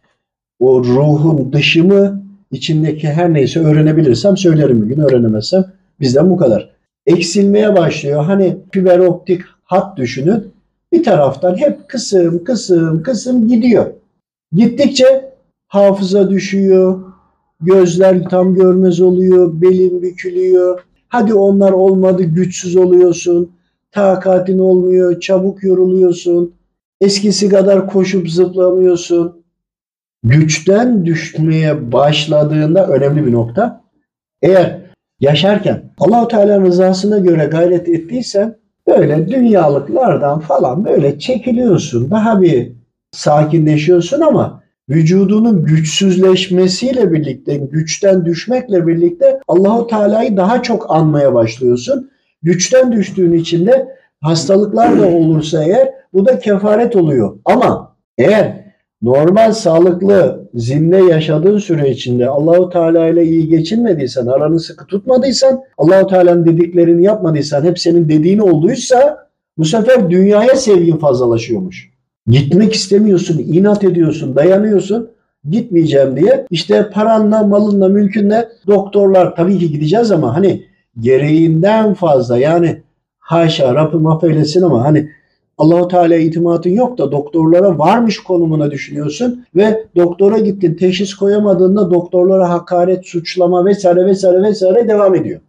o 0.59 0.85
ruhun 0.85 1.53
dışı 1.53 1.85
mı, 1.85 2.23
içindeki 2.53 3.09
her 3.09 3.33
neyse 3.33 3.61
öğrenebilirsem 3.61 4.37
söylerim 4.37 4.83
bir 4.83 4.95
gün, 4.95 5.03
öğrenemezsem 5.03 5.65
bizden 6.01 6.31
bu 6.31 6.37
kadar. 6.37 6.71
Eksilmeye 7.07 7.77
başlıyor. 7.77 8.25
Hani 8.25 8.57
fiber 8.73 8.99
optik 8.99 9.43
hat 9.65 9.97
düşünün. 9.97 10.53
Bir 10.93 11.03
taraftan 11.03 11.57
hep 11.57 11.89
kısım 11.89 12.45
kısım 12.45 13.03
kısım 13.03 13.49
gidiyor. 13.49 13.87
Gittikçe 14.53 15.35
hafıza 15.69 16.31
düşüyor, 16.31 17.10
gözler 17.61 18.25
tam 18.25 18.55
görmez 18.55 19.01
oluyor, 19.01 19.61
belin 19.61 20.03
bükülüyor. 20.03 20.81
Hadi 21.09 21.35
onlar 21.35 21.73
olmadı 21.73 22.23
güçsüz 22.23 22.77
oluyorsun, 22.77 23.53
takatin 23.93 24.59
olmuyor, 24.59 25.21
çabuk 25.21 25.65
yoruluyorsun, 25.65 26.55
eskisi 27.01 27.49
kadar 27.49 27.87
koşup 27.87 28.31
zıplamıyorsun. 28.31 29.41
Güçten 30.23 31.07
düşmeye 31.07 31.93
başladığında 31.93 32.87
önemli 32.87 33.27
bir 33.27 33.33
nokta. 33.33 33.85
Eğer 34.43 34.81
yaşarken 35.21 35.93
Allahu 35.99 36.29
Teala 36.29 36.61
rızasına 36.61 37.19
göre 37.19 37.45
gayret 37.45 37.89
ettiysen 37.89 38.57
böyle 38.89 39.29
dünyalıklardan 39.29 40.41
falan 40.41 40.85
böyle 40.85 41.19
çekiliyorsun. 41.19 42.11
Daha 42.11 42.43
bir 42.43 42.73
sakinleşiyorsun 43.13 44.21
ama 44.21 44.60
vücudunun 44.91 45.65
güçsüzleşmesiyle 45.65 47.13
birlikte, 47.13 47.57
güçten 47.57 48.25
düşmekle 48.25 48.87
birlikte 48.87 49.41
Allahu 49.49 49.87
Teala'yı 49.87 50.37
daha 50.37 50.63
çok 50.63 50.91
anmaya 50.91 51.35
başlıyorsun. 51.35 52.11
Güçten 52.43 52.93
düştüğün 52.93 53.33
için 53.33 53.67
de 53.67 53.89
hastalıklar 54.21 55.01
da 55.01 55.07
olursa 55.07 55.65
eğer 55.65 55.91
bu 56.13 56.27
da 56.27 56.39
kefaret 56.39 56.97
oluyor. 56.97 57.39
Ama 57.45 57.97
eğer 58.19 58.65
normal 59.03 59.53
sağlıklı 59.53 60.49
zinde 60.55 60.97
yaşadığın 60.97 61.59
süre 61.59 61.91
içinde 61.91 62.29
Allahu 62.29 62.71
Teala 62.71 63.09
ile 63.09 63.25
iyi 63.25 63.49
geçinmediysen, 63.49 64.27
aranı 64.27 64.61
sıkı 64.61 64.87
tutmadıysan, 64.87 65.61
Allahu 65.79 66.07
Teala'nın 66.07 66.47
dediklerini 66.47 67.05
yapmadıysan, 67.05 67.65
hep 67.65 67.79
senin 67.79 68.09
dediğin 68.09 68.39
olduysa 68.39 69.29
bu 69.59 69.65
sefer 69.65 70.11
dünyaya 70.11 70.57
sevgin 70.57 70.97
fazlalaşıyormuş. 70.97 71.90
Gitmek 72.31 72.75
istemiyorsun, 72.75 73.39
inat 73.39 73.85
ediyorsun, 73.85 74.37
dayanıyorsun. 74.37 75.11
Gitmeyeceğim 75.51 76.17
diye. 76.17 76.47
İşte 76.51 76.91
paranla, 76.91 77.43
malınla, 77.43 77.89
mülkünle 77.89 78.49
doktorlar 78.67 79.37
tabii 79.37 79.59
ki 79.59 79.71
gideceğiz 79.73 80.13
ama 80.13 80.37
hani 80.37 80.65
gereğinden 81.01 81.95
fazla 81.95 82.39
yani 82.39 82.83
haşa 83.19 83.75
Rabbim 83.75 84.07
affeylesin 84.07 84.63
ama 84.63 84.85
hani 84.85 85.11
Allahu 85.59 85.89
Teala'ya 85.89 86.21
itimatın 86.21 86.71
yok 86.71 86.99
da 86.99 87.13
doktorlara 87.13 87.79
varmış 87.79 88.19
konumuna 88.19 88.71
düşünüyorsun 88.71 89.45
ve 89.57 89.85
doktora 89.97 90.39
gittin 90.39 90.75
teşhis 90.75 91.15
koyamadığında 91.15 91.91
doktorlara 91.91 92.51
hakaret, 92.51 93.07
suçlama 93.07 93.65
vesaire 93.65 94.07
vesaire 94.07 94.43
vesaire 94.43 94.89
devam 94.89 95.15
ediyor. 95.15 95.41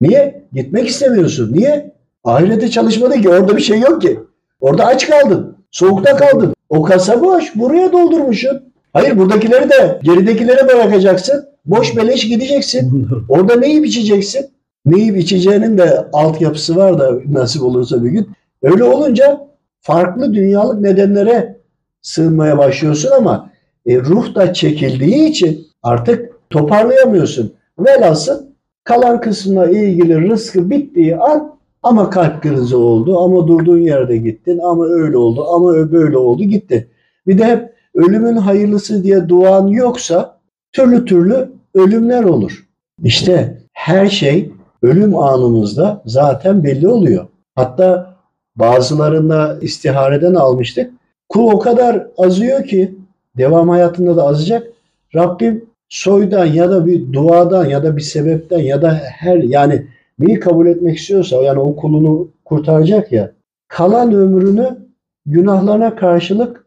Niye? 0.00 0.44
Gitmek 0.52 0.88
istemiyorsun. 0.88 1.52
Niye? 1.52 1.94
Ahirete 2.24 2.70
çalışmadın 2.70 3.22
ki 3.22 3.28
orada 3.28 3.56
bir 3.56 3.62
şey 3.62 3.80
yok 3.80 4.02
ki. 4.02 4.20
Orada 4.60 4.86
aç 4.86 5.10
kaldın. 5.10 5.53
Soğukta 5.74 6.16
kaldın. 6.16 6.54
O 6.68 6.82
kasa 6.82 7.20
boş. 7.22 7.56
Buraya 7.56 7.92
doldurmuşsun. 7.92 8.62
Hayır 8.92 9.18
buradakileri 9.18 9.70
de 9.70 10.00
geridekilere 10.02 10.68
bırakacaksın. 10.68 11.44
Boş 11.66 11.96
beleş 11.96 12.28
gideceksin. 12.28 13.08
Orada 13.28 13.56
ne 13.56 13.68
yiyip 13.68 13.86
içeceksin? 13.86 14.46
Ne 14.86 15.00
yiyip 15.00 15.16
içeceğinin 15.16 15.78
de 15.78 16.06
altyapısı 16.12 16.76
var 16.76 16.98
da 16.98 17.12
nasip 17.28 17.62
olursa 17.62 18.04
bir 18.04 18.10
gün. 18.10 18.28
Öyle 18.62 18.84
olunca 18.84 19.40
farklı 19.80 20.34
dünyalık 20.34 20.80
nedenlere 20.80 21.56
sığınmaya 22.02 22.58
başlıyorsun 22.58 23.10
ama 23.16 23.50
e, 23.86 24.00
ruh 24.00 24.34
da 24.34 24.52
çekildiği 24.52 25.28
için 25.28 25.66
artık 25.82 26.32
toparlayamıyorsun. 26.50 27.52
Velhasıl 27.78 28.42
kalan 28.84 29.20
kısmına 29.20 29.66
ilgili 29.66 30.30
rızkı 30.30 30.70
bittiği 30.70 31.16
an 31.16 31.53
ama 31.84 32.10
kalp 32.10 32.42
krizi 32.42 32.76
oldu, 32.76 33.18
ama 33.18 33.48
durduğun 33.48 33.78
yerde 33.78 34.16
gittin, 34.16 34.58
ama 34.58 34.86
öyle 34.86 35.16
oldu, 35.16 35.46
ama 35.48 35.92
böyle 35.92 36.18
oldu 36.18 36.42
gitti. 36.42 36.88
Bir 37.26 37.38
de 37.38 37.72
ölümün 37.94 38.36
hayırlısı 38.36 39.04
diye 39.04 39.28
duan 39.28 39.66
yoksa 39.66 40.38
türlü 40.72 41.04
türlü 41.04 41.50
ölümler 41.74 42.24
olur. 42.24 42.66
İşte 43.02 43.58
her 43.72 44.06
şey 44.06 44.50
ölüm 44.82 45.16
anımızda 45.16 46.02
zaten 46.06 46.64
belli 46.64 46.88
oluyor. 46.88 47.26
Hatta 47.54 48.16
bazılarında 48.56 49.58
istihareden 49.60 50.34
almıştık. 50.34 50.90
Kul 51.28 51.52
o 51.52 51.58
kadar 51.58 52.06
azıyor 52.18 52.64
ki 52.64 52.94
devam 53.36 53.68
hayatında 53.68 54.16
da 54.16 54.26
azacak. 54.26 54.66
Rabbim 55.14 55.64
soydan 55.88 56.46
ya 56.46 56.70
da 56.70 56.86
bir 56.86 57.12
duadan 57.12 57.64
ya 57.64 57.82
da 57.82 57.96
bir 57.96 58.02
sebepten 58.02 58.58
ya 58.58 58.82
da 58.82 58.90
her 58.94 59.36
yani 59.36 59.86
neyi 60.18 60.40
kabul 60.40 60.66
etmek 60.66 60.98
istiyorsa 60.98 61.36
yani 61.36 61.58
o 61.58 61.76
kulunu 61.76 62.28
kurtaracak 62.44 63.12
ya 63.12 63.32
kalan 63.68 64.12
ömrünü 64.12 64.78
günahlarına 65.26 65.96
karşılık 65.96 66.66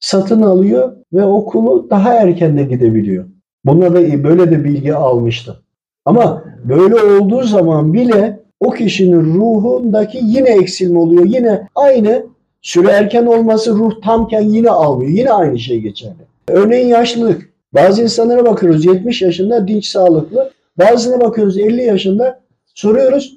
satın 0.00 0.42
alıyor 0.42 0.92
ve 1.12 1.24
o 1.24 1.44
kulu 1.44 1.90
daha 1.90 2.14
erken 2.14 2.58
de 2.58 2.64
gidebiliyor. 2.64 3.24
Buna 3.64 3.94
da 3.94 4.24
böyle 4.24 4.50
de 4.50 4.64
bilgi 4.64 4.94
almıştım. 4.94 5.56
Ama 6.04 6.44
böyle 6.64 6.94
olduğu 6.94 7.42
zaman 7.42 7.92
bile 7.92 8.40
o 8.60 8.70
kişinin 8.70 9.34
ruhundaki 9.34 10.18
yine 10.22 10.50
eksilme 10.50 10.98
oluyor. 10.98 11.24
Yine 11.24 11.68
aynı 11.74 12.26
süre 12.62 12.90
erken 12.90 13.26
olması 13.26 13.74
ruh 13.74 14.02
tamken 14.02 14.42
yine 14.42 14.70
almıyor. 14.70 15.10
Yine 15.10 15.30
aynı 15.30 15.58
şey 15.58 15.80
geçerli. 15.80 16.26
Örneğin 16.48 16.88
yaşlılık. 16.88 17.50
Bazı 17.74 18.02
insanlara 18.02 18.46
bakıyoruz 18.46 18.84
70 18.84 19.22
yaşında 19.22 19.68
dinç 19.68 19.86
sağlıklı. 19.86 20.50
Bazısına 20.78 21.20
bakıyoruz 21.20 21.58
50 21.58 21.82
yaşında 21.82 22.40
soruyoruz. 22.76 23.36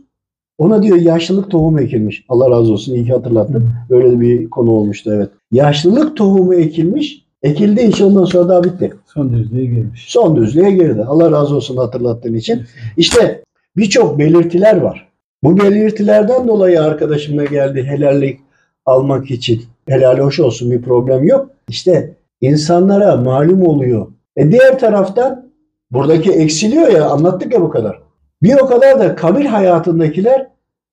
Ona 0.58 0.84
diyor 0.84 0.98
yaşlılık 0.98 1.52
tohumu 1.52 1.82
ekilmiş. 1.82 2.26
Allah 2.30 2.52
razı 2.52 2.72
olsun 2.72 2.94
iyi 2.94 3.06
ki 3.06 3.12
hatırlattın. 3.12 3.70
Böyle 3.90 4.20
bir 4.20 4.50
konu 4.50 4.72
olmuştu 4.72 5.12
evet. 5.16 5.30
Yaşlılık 5.52 6.18
tohumu 6.18 6.56
ekilmiş. 6.56 7.26
Ekildiği 7.44 7.88
için 7.88 8.06
ondan 8.06 8.26
sonra 8.26 8.50
daha 8.50 8.64
bitti. 8.64 8.94
Son 9.06 9.34
düzlüğe 9.34 9.66
girmiş. 9.66 10.06
Son 10.08 10.36
düzlüğe 10.36 10.72
girdi. 10.72 11.04
Allah 11.08 11.32
razı 11.32 11.56
olsun 11.56 11.78
hatırlattığın 11.78 12.34
için. 12.34 12.62
İşte 12.98 13.44
birçok 13.78 14.20
belirtiler 14.20 14.78
var. 14.78 15.10
Bu 15.44 15.58
belirtilerden 15.58 16.48
dolayı 16.48 16.82
arkadaşımla 16.82 17.46
geldi 17.46 17.84
helallik 17.84 18.40
almak 18.86 19.32
için. 19.32 19.62
Helal 19.88 20.18
hoş 20.18 20.40
olsun 20.40 20.72
bir 20.72 20.82
problem 20.82 21.24
yok. 21.24 21.50
İşte 21.68 22.16
insanlara 22.42 23.18
malum 23.18 23.68
oluyor. 23.68 24.08
E 24.38 24.52
diğer 24.52 24.80
taraftan 24.80 25.52
buradaki 25.92 26.32
eksiliyor 26.32 26.88
ya 26.88 27.10
anlattık 27.10 27.54
ya 27.54 27.62
bu 27.62 27.70
kadar. 27.70 28.09
Bir 28.44 28.56
o 28.64 28.68
kadar 28.68 29.00
da 29.00 29.16
kabir 29.16 29.46
hayatındakiler 29.46 30.48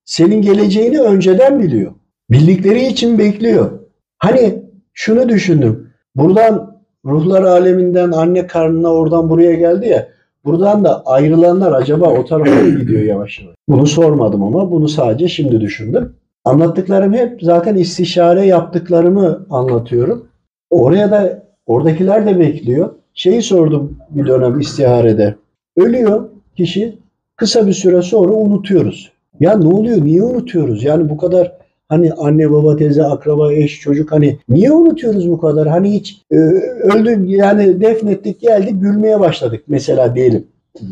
senin 0.05 0.43
geleceğini 0.43 1.01
önceden 1.01 1.63
biliyor. 1.63 1.93
Bildikleri 2.31 2.87
için 2.87 3.19
bekliyor. 3.19 3.71
Hani 4.19 4.63
şunu 4.93 5.29
düşündüm. 5.29 5.91
Buradan 6.15 6.81
ruhlar 7.05 7.43
aleminden 7.43 8.13
anne 8.13 8.47
karnına 8.47 8.93
oradan 8.93 9.31
buraya 9.31 9.55
geldi 9.55 9.89
ya. 9.89 10.09
Buradan 10.45 10.85
da 10.85 11.03
ayrılanlar 11.07 11.73
acaba 11.73 12.11
o 12.11 12.25
tarafa 12.25 12.63
mı 12.63 12.71
gidiyor 12.71 13.03
yavaş 13.03 13.41
yavaş? 13.41 13.55
Bunu 13.69 13.87
sormadım 13.87 14.43
ama 14.43 14.71
bunu 14.71 14.89
sadece 14.89 15.29
şimdi 15.29 15.61
düşündüm. 15.61 16.17
Anlattıklarım 16.45 17.13
hep 17.13 17.43
zaten 17.43 17.75
istişare 17.75 18.47
yaptıklarımı 18.47 19.47
anlatıyorum. 19.51 20.29
Oraya 20.71 21.11
da 21.11 21.43
oradakiler 21.67 22.27
de 22.27 22.39
bekliyor. 22.39 22.95
Şeyi 23.15 23.43
sordum 23.43 23.99
bir 24.11 24.27
dönem 24.27 24.61
istiharede. 24.61 25.35
Ölüyor 25.77 26.29
kişi 26.57 26.99
kısa 27.37 27.67
bir 27.67 27.73
süre 27.73 28.03
sonra 28.03 28.33
unutuyoruz. 28.33 29.13
Ya 29.41 29.59
ne 29.59 29.69
oluyor? 29.69 30.05
Niye 30.05 30.23
unutuyoruz? 30.23 30.85
Yani 30.85 31.11
bu 31.11 31.17
kadar 31.17 31.53
hani 31.89 32.13
anne 32.13 32.51
baba 32.51 32.77
teyze 32.77 33.05
akraba 33.05 33.53
eş 33.53 33.81
çocuk 33.81 34.13
hani 34.13 34.39
niye 34.49 34.73
unutuyoruz 34.73 35.31
bu 35.31 35.41
kadar? 35.41 35.69
Hani 35.69 35.93
hiç 35.93 36.23
e, 36.31 36.37
öldü 36.37 37.27
yani 37.27 37.81
defnettik 37.81 38.41
geldik 38.41 38.75
gülmeye 38.83 39.21
başladık 39.21 39.65
mesela 39.69 40.15
diyelim. 40.15 40.47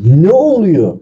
Ne 0.05 0.31
oluyor? 0.31 0.97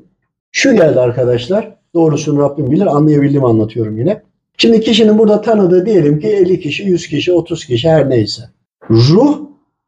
Şu 0.52 0.74
geldi 0.74 1.00
arkadaşlar. 1.00 1.76
Doğrusunu 1.96 2.41
Rabbim 2.41 2.72
bilir. 2.72 2.96
Anlayabildiğimi 2.96 3.48
anlatıyorum 3.48 3.98
yine. 3.98 4.22
Şimdi 4.58 4.82
kişinin 4.82 5.20
burada 5.20 5.41
tanıdığı 5.41 5.86
diyelim 5.86 6.20
ki 6.20 6.28
50 6.28 6.60
kişi, 6.60 6.84
100 6.84 7.08
kişi, 7.08 7.34
30 7.34 7.66
kişi 7.66 7.89
her 7.89 8.10
neyse. 8.10 8.44
Ruh 8.89 9.39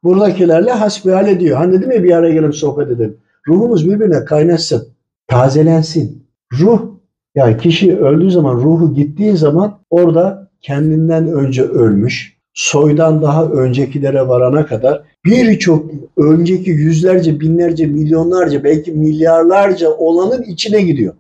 buradakilerle 0.04 0.72
hasbihal 0.72 1.28
ediyor. 1.28 1.58
Hani 1.58 1.74
dedim 1.74 1.92
ya 1.92 2.04
bir 2.04 2.12
araya 2.12 2.34
gelip 2.34 2.56
sohbet 2.56 2.88
edelim. 2.88 3.18
Ruhumuz 3.48 3.90
birbirine 3.90 4.26
kaynaşsın, 4.26 4.88
tazelensin. 5.28 6.26
Ruh 6.60 6.96
Yani 7.36 7.58
kişi 7.58 7.98
öldüğü 7.98 8.32
zaman, 8.32 8.56
ruhu 8.56 8.94
gittiği 8.94 9.38
zaman 9.38 9.80
orada 9.90 10.50
kendinden 10.62 11.28
önce 11.28 11.64
ölmüş, 11.64 12.38
soydan 12.54 13.22
daha 13.22 13.46
öncekilere 13.46 14.28
varana 14.28 14.66
kadar 14.66 15.02
birçok 15.26 15.92
önceki 16.18 16.70
yüzlerce, 16.70 17.40
binlerce, 17.40 17.86
milyonlarca, 17.86 18.64
belki 18.64 18.92
milyarlarca 18.92 19.90
olanın 19.90 20.44
içine 20.44 20.82
gidiyor. 20.82 21.14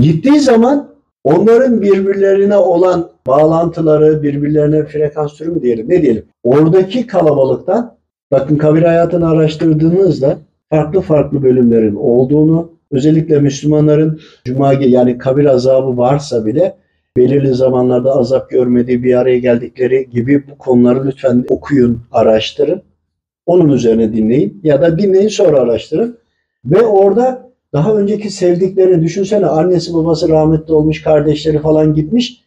Gittiği 0.00 0.40
zaman 0.40 0.88
onların 1.24 1.82
birbirlerine 1.82 2.56
olan 2.56 3.08
bağlantıları, 3.26 4.22
birbirlerine 4.22 4.84
frekans 4.84 5.34
türü 5.34 5.50
mü 5.50 5.62
diyelim, 5.62 5.88
ne 5.88 6.02
diyelim? 6.02 6.24
Oradaki 6.44 7.06
kalabalıktan, 7.06 7.94
bakın 8.32 8.56
kabir 8.56 8.82
hayatını 8.82 9.28
araştırdığınızda 9.28 10.38
farklı 10.70 11.00
farklı 11.00 11.42
bölümlerin 11.42 11.96
olduğunu, 11.96 12.70
özellikle 12.92 13.38
Müslümanların 13.38 14.20
cuma 14.44 14.72
yani 14.72 15.18
kabir 15.18 15.44
azabı 15.44 15.96
varsa 15.96 16.46
bile 16.46 16.76
belirli 17.16 17.54
zamanlarda 17.54 18.12
azap 18.16 18.50
görmediği 18.50 19.04
bir 19.04 19.14
araya 19.14 19.38
geldikleri 19.38 20.10
gibi 20.10 20.48
bu 20.48 20.58
konuları 20.58 21.06
lütfen 21.06 21.44
okuyun, 21.48 22.00
araştırın. 22.12 22.82
Onun 23.46 23.68
üzerine 23.68 24.12
dinleyin 24.12 24.60
ya 24.64 24.82
da 24.82 24.98
dinleyin 24.98 25.28
sonra 25.28 25.60
araştırın. 25.60 26.18
Ve 26.64 26.82
orada 26.82 27.52
daha 27.72 27.94
önceki 27.94 28.30
sevdiklerini 28.30 29.02
düşünsene 29.02 29.46
annesi 29.46 29.94
babası 29.94 30.28
rahmetli 30.28 30.74
olmuş, 30.74 31.02
kardeşleri 31.02 31.58
falan 31.58 31.94
gitmiş. 31.94 32.42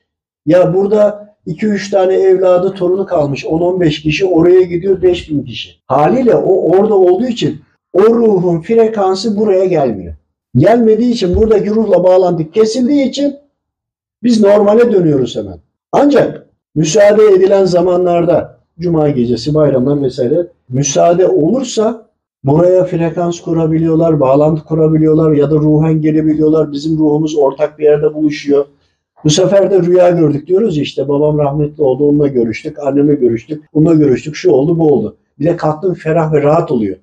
Ya 0.45 0.73
burada 0.73 1.35
2-3 1.47 1.91
tane 1.91 2.13
evladı 2.13 2.73
torunu 2.73 3.05
kalmış 3.05 3.45
10-15 3.45 4.01
kişi 4.01 4.25
oraya 4.25 4.61
gidiyor 4.61 5.01
5000 5.01 5.43
kişi. 5.43 5.69
Haliyle 5.87 6.35
o 6.35 6.77
orada 6.77 6.95
olduğu 6.95 7.27
için 7.27 7.61
o 7.93 8.01
ruhun 8.01 8.61
frekansı 8.61 9.37
buraya 9.37 9.65
gelmiyor. 9.65 10.15
Gelmediği 10.55 11.13
için 11.13 11.35
buradaki 11.35 11.69
ruhla 11.69 12.03
bağlantı 12.03 12.51
kesildiği 12.51 13.09
için 13.09 13.35
biz 14.23 14.41
normale 14.41 14.91
dönüyoruz 14.91 15.35
hemen. 15.35 15.59
Ancak 15.91 16.49
müsaade 16.75 17.23
edilen 17.23 17.65
zamanlarda 17.65 18.57
cuma 18.79 19.09
gecesi, 19.09 19.53
bayramlar 19.53 20.01
vesaire 20.01 20.47
müsaade 20.69 21.27
olursa 21.27 22.09
buraya 22.43 22.83
frekans 22.83 23.39
kurabiliyorlar, 23.39 24.19
bağlantı 24.19 24.63
kurabiliyorlar 24.63 25.31
ya 25.31 25.51
da 25.51 25.55
ruhen 25.55 26.01
gelebiliyorlar. 26.01 26.71
Bizim 26.71 26.97
ruhumuz 26.97 27.35
ortak 27.35 27.79
bir 27.79 27.83
yerde 27.83 28.13
buluşuyor. 28.13 28.65
Bu 29.23 29.29
sefer 29.29 29.71
de 29.71 29.81
rüya 29.81 30.09
gördük 30.09 30.47
diyoruz 30.47 30.77
işte 30.77 31.07
babam 31.07 31.37
rahmetli 31.37 31.83
oldu 31.83 32.09
onunla 32.09 32.27
görüştük, 32.27 32.79
anneme 32.79 33.15
görüştük, 33.15 33.63
onunla 33.73 33.93
görüştük, 33.93 34.35
şu 34.35 34.51
oldu 34.51 34.79
bu 34.79 34.93
oldu. 34.93 35.17
Bir 35.39 35.45
de 35.45 35.55
kalktın 35.55 35.93
ferah 35.93 36.33
ve 36.33 36.43
rahat 36.43 36.71
oluyor. 36.71 36.97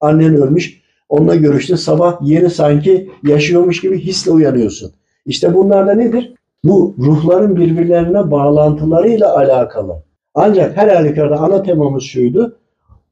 Annen 0.00 0.36
ölmüş, 0.36 0.81
onunla 1.12 1.34
görüştün 1.34 1.76
sabah 1.76 2.18
yeni 2.22 2.50
sanki 2.50 3.10
yaşıyormuş 3.22 3.80
gibi 3.80 3.98
hisle 3.98 4.30
uyanıyorsun. 4.30 4.92
İşte 5.26 5.54
bunlar 5.54 5.86
da 5.86 5.94
nedir? 5.94 6.34
Bu 6.64 6.94
ruhların 6.98 7.56
birbirlerine 7.56 8.30
bağlantılarıyla 8.30 9.36
alakalı. 9.36 9.92
Ancak 10.34 10.76
her 10.76 10.88
halükarda 10.88 11.36
ana 11.36 11.62
temamız 11.62 12.02
şuydu. 12.02 12.56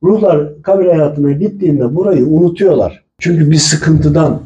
Ruhlar 0.03 0.63
kabir 0.63 0.87
hayatına 0.87 1.33
gittiğinde 1.33 1.97
burayı 1.97 2.27
unutuyorlar. 2.27 3.05
Çünkü 3.19 3.51
bir 3.51 3.57
sıkıntıdan, 3.57 4.43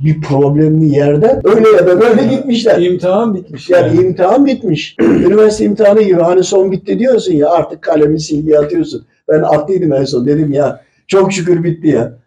bir 0.00 0.20
problemli 0.20 0.94
yerden 0.94 1.40
öyle 1.44 1.68
ya 1.68 1.86
da 1.86 2.00
böyle 2.00 2.26
gitmişler. 2.26 2.82
İmtihan 2.82 3.34
bitmiş. 3.34 3.70
Yani 3.70 4.00
imtihan 4.00 4.46
bitmiş. 4.46 4.96
Üniversite 5.00 5.64
imtihanı 5.64 6.02
gibi 6.02 6.20
hani 6.20 6.42
son 6.42 6.72
bitti 6.72 6.98
diyorsun 6.98 7.32
ya 7.32 7.50
artık 7.50 7.82
kalemi 7.82 8.20
silgiye 8.20 8.58
atıyorsun. 8.58 9.06
Ben 9.28 9.42
attıydım 9.42 9.92
en 9.92 10.04
son 10.04 10.26
dedim 10.26 10.52
ya 10.52 10.80
çok 11.06 11.32
şükür 11.32 11.64
bitti 11.64 11.88
ya. 11.88 12.18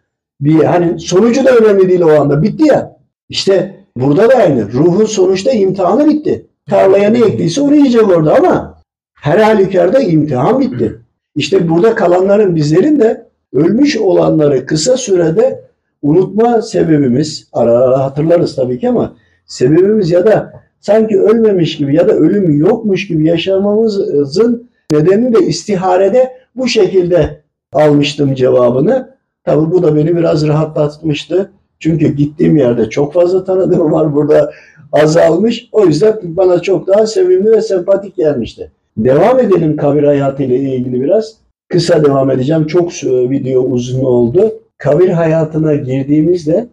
Bir 0.42 0.64
hani 0.64 1.00
sonucu 1.00 1.44
da 1.44 1.56
önemli 1.56 1.88
değil 1.88 2.00
o 2.00 2.20
anda 2.20 2.42
bitti 2.42 2.66
ya. 2.66 2.96
İşte 3.28 3.76
burada 3.96 4.30
da 4.30 4.34
aynı. 4.34 4.72
Ruhun 4.72 5.04
sonuçta 5.04 5.50
imtihanı 5.50 6.08
bitti. 6.08 6.46
Tarlaya 6.70 7.10
ne 7.10 7.18
ektiyse 7.18 7.60
onu 7.60 7.74
yiyecek 7.74 8.08
orada 8.08 8.36
ama 8.36 8.82
her 9.14 9.38
halükarda 9.38 10.00
imtihan 10.00 10.60
bitti. 10.60 10.98
İşte 11.36 11.68
burada 11.68 11.94
kalanların 11.94 12.56
bizlerin 12.56 13.00
de 13.00 13.26
ölmüş 13.52 13.96
olanları 13.96 14.66
kısa 14.66 14.96
sürede 14.96 15.64
unutma 16.02 16.62
sebebimiz, 16.62 17.48
ara 17.52 17.78
ara 17.78 18.04
hatırlarız 18.04 18.56
tabii 18.56 18.78
ki 18.78 18.88
ama 18.88 19.16
sebebimiz 19.46 20.10
ya 20.10 20.26
da 20.26 20.52
sanki 20.80 21.20
ölmemiş 21.20 21.76
gibi 21.76 21.96
ya 21.96 22.08
da 22.08 22.12
ölüm 22.12 22.58
yokmuş 22.58 23.08
gibi 23.08 23.26
yaşamamızın 23.26 24.70
nedeni 24.92 25.34
de 25.34 25.46
istiharede 25.46 26.32
bu 26.56 26.68
şekilde 26.68 27.42
almıştım 27.72 28.34
cevabını. 28.34 29.11
Tabii 29.44 29.70
bu 29.70 29.82
da 29.82 29.96
beni 29.96 30.16
biraz 30.16 30.46
rahatlatmıştı. 30.46 31.50
Çünkü 31.78 32.08
gittiğim 32.08 32.56
yerde 32.56 32.90
çok 32.90 33.12
fazla 33.12 33.44
tanıdığım 33.44 33.92
var 33.92 34.14
burada 34.14 34.52
azalmış. 34.92 35.68
O 35.72 35.86
yüzden 35.86 36.18
bana 36.22 36.58
çok 36.62 36.86
daha 36.86 37.06
sevimli 37.06 37.50
ve 37.50 37.60
sempatik 37.60 38.16
gelmişti. 38.16 38.70
Devam 38.96 39.40
edelim 39.40 39.76
kabir 39.76 40.02
hayatı 40.02 40.42
ile 40.42 40.56
ilgili 40.56 41.02
biraz. 41.02 41.34
Kısa 41.68 42.04
devam 42.04 42.30
edeceğim. 42.30 42.66
Çok 42.66 42.90
video 43.04 43.62
uzun 43.62 44.04
oldu. 44.04 44.52
Kabir 44.78 45.08
hayatına 45.08 45.74
girdiğimizde 45.74 46.68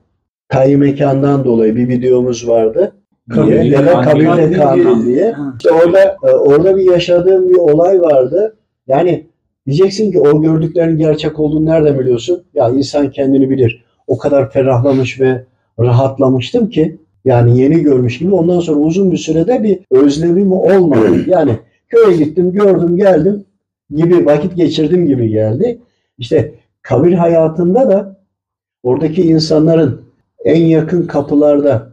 tayyi 0.49 0.78
mekandan 0.78 1.45
dolayı 1.45 1.76
bir 1.76 1.88
videomuz 1.88 2.47
vardı. 2.47 2.91
Diye, 3.45 3.63
ya 3.63 3.86
da 3.86 4.01
kabirle 4.01 4.51
kanun 4.51 5.05
diye. 5.05 5.36
İşte 5.57 5.72
orada 5.72 6.17
e, 6.24 6.32
orada 6.32 6.78
bir 6.78 6.91
yaşadığım 6.91 7.49
bir 7.49 7.55
olay 7.55 8.01
vardı. 8.01 8.55
Yani 8.88 9.28
diyeceksin 9.68 10.12
ki 10.12 10.20
o 10.20 10.41
gördüklerin 10.41 10.97
gerçek 10.97 11.39
olduğunu 11.39 11.66
nereden 11.66 11.99
biliyorsun? 11.99 12.43
Ya 12.53 12.70
insan 12.70 13.12
kendini 13.12 13.49
bilir. 13.49 13.84
O 14.07 14.18
kadar 14.18 14.51
ferahlamış 14.51 15.20
ve 15.20 15.45
rahatlamıştım 15.80 16.70
ki 16.70 16.97
yani 17.26 17.60
yeni 17.60 17.82
görmüş 17.82 18.20
gibi 18.20 18.34
ondan 18.34 18.60
sonra 18.60 18.80
uzun 18.80 19.12
bir 19.12 19.18
sürede 19.18 19.64
bir 19.64 19.80
özlemim 19.91 20.51
olmadı. 20.51 21.24
Yani 21.28 21.51
köye 21.88 22.18
gittim, 22.18 22.51
gördüm, 22.51 22.97
geldim 22.97 23.45
gibi 23.95 24.26
vakit 24.26 24.55
geçirdim 24.55 25.07
gibi 25.07 25.30
geldi. 25.30 25.80
İşte 26.18 26.53
kabir 26.82 27.14
hayatında 27.14 27.89
da 27.89 28.20
oradaki 28.84 29.22
insanların 29.22 30.01
en 30.45 30.66
yakın 30.66 31.07
kapılarda 31.07 31.89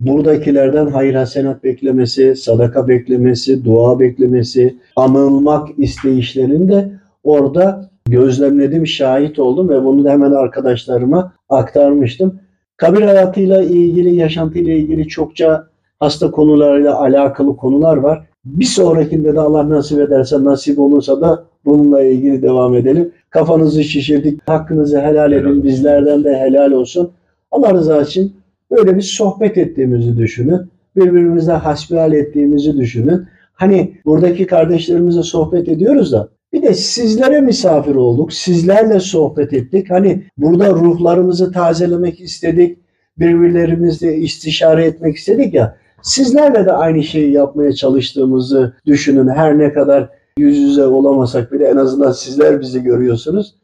buradakilerden 0.00 0.86
hayır 0.86 1.14
hasenat 1.14 1.64
beklemesi, 1.64 2.36
sadaka 2.36 2.88
beklemesi, 2.88 3.64
dua 3.64 4.00
beklemesi, 4.00 4.76
anılmak 4.96 5.68
isteyişlerinde 5.78 6.92
orada 7.24 7.90
gözlemledim, 8.06 8.86
şahit 8.86 9.38
oldum 9.38 9.68
ve 9.68 9.84
bunu 9.84 10.04
da 10.04 10.10
hemen 10.10 10.32
arkadaşlarıma 10.32 11.32
aktarmıştım. 11.48 12.40
Kabir 12.76 13.02
hayatıyla 13.02 13.62
ilgili, 13.62 14.14
yaşantıyla 14.14 14.72
ilgili 14.72 15.08
çokça 15.08 15.66
hasta 16.00 16.30
konularıyla 16.30 17.00
alakalı 17.00 17.56
konular 17.56 17.96
var. 17.96 18.26
Bir 18.44 18.64
sonrakinde 18.64 19.34
de 19.34 19.40
Allah 19.40 19.68
nasip 19.68 20.00
ederse, 20.00 20.44
nasip 20.44 20.78
olursa 20.78 21.20
da 21.20 21.44
bununla 21.64 22.02
ilgili 22.02 22.42
devam 22.42 22.74
edelim. 22.74 23.12
Kafanızı 23.30 23.84
şişirdik, 23.84 24.48
hakkınızı 24.48 25.00
helal 25.00 25.32
edin, 25.32 25.64
bizlerden 25.64 26.24
de 26.24 26.36
helal 26.36 26.72
olsun. 26.72 27.10
Allah 27.50 27.74
rızası 27.74 28.10
için 28.10 28.32
böyle 28.70 28.96
bir 28.96 29.02
sohbet 29.02 29.58
ettiğimizi 29.58 30.16
düşünün. 30.16 30.60
Birbirimizle 30.96 31.52
hasbihal 31.52 32.12
ettiğimizi 32.12 32.78
düşünün. 32.78 33.26
Hani 33.52 33.94
buradaki 34.04 34.46
kardeşlerimizle 34.46 35.22
sohbet 35.22 35.68
ediyoruz 35.68 36.12
da 36.12 36.28
bir 36.52 36.62
de 36.62 36.74
sizlere 36.74 37.40
misafir 37.40 37.94
olduk. 37.94 38.32
Sizlerle 38.32 39.00
sohbet 39.00 39.52
ettik. 39.52 39.90
Hani 39.90 40.24
burada 40.36 40.70
ruhlarımızı 40.70 41.52
tazelemek 41.52 42.20
istedik. 42.20 42.78
Birbirlerimizle 43.18 44.16
istişare 44.16 44.84
etmek 44.84 45.16
istedik 45.16 45.54
ya. 45.54 45.76
Sizlerle 46.02 46.66
de 46.66 46.72
aynı 46.72 47.02
şeyi 47.02 47.32
yapmaya 47.32 47.72
çalıştığımızı 47.72 48.76
düşünün. 48.86 49.28
Her 49.28 49.58
ne 49.58 49.72
kadar 49.72 50.08
yüz 50.38 50.58
yüze 50.58 50.86
olamasak 50.86 51.52
bile 51.52 51.64
en 51.64 51.76
azından 51.76 52.12
sizler 52.12 52.60
bizi 52.60 52.82
görüyorsunuz. 52.82 53.54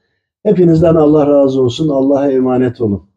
Hepinizden 0.43 0.95
Allah 0.95 1.27
razı 1.27 1.63
olsun. 1.63 1.89
Allah'a 1.89 2.31
emanet 2.31 2.81
olun. 2.81 3.08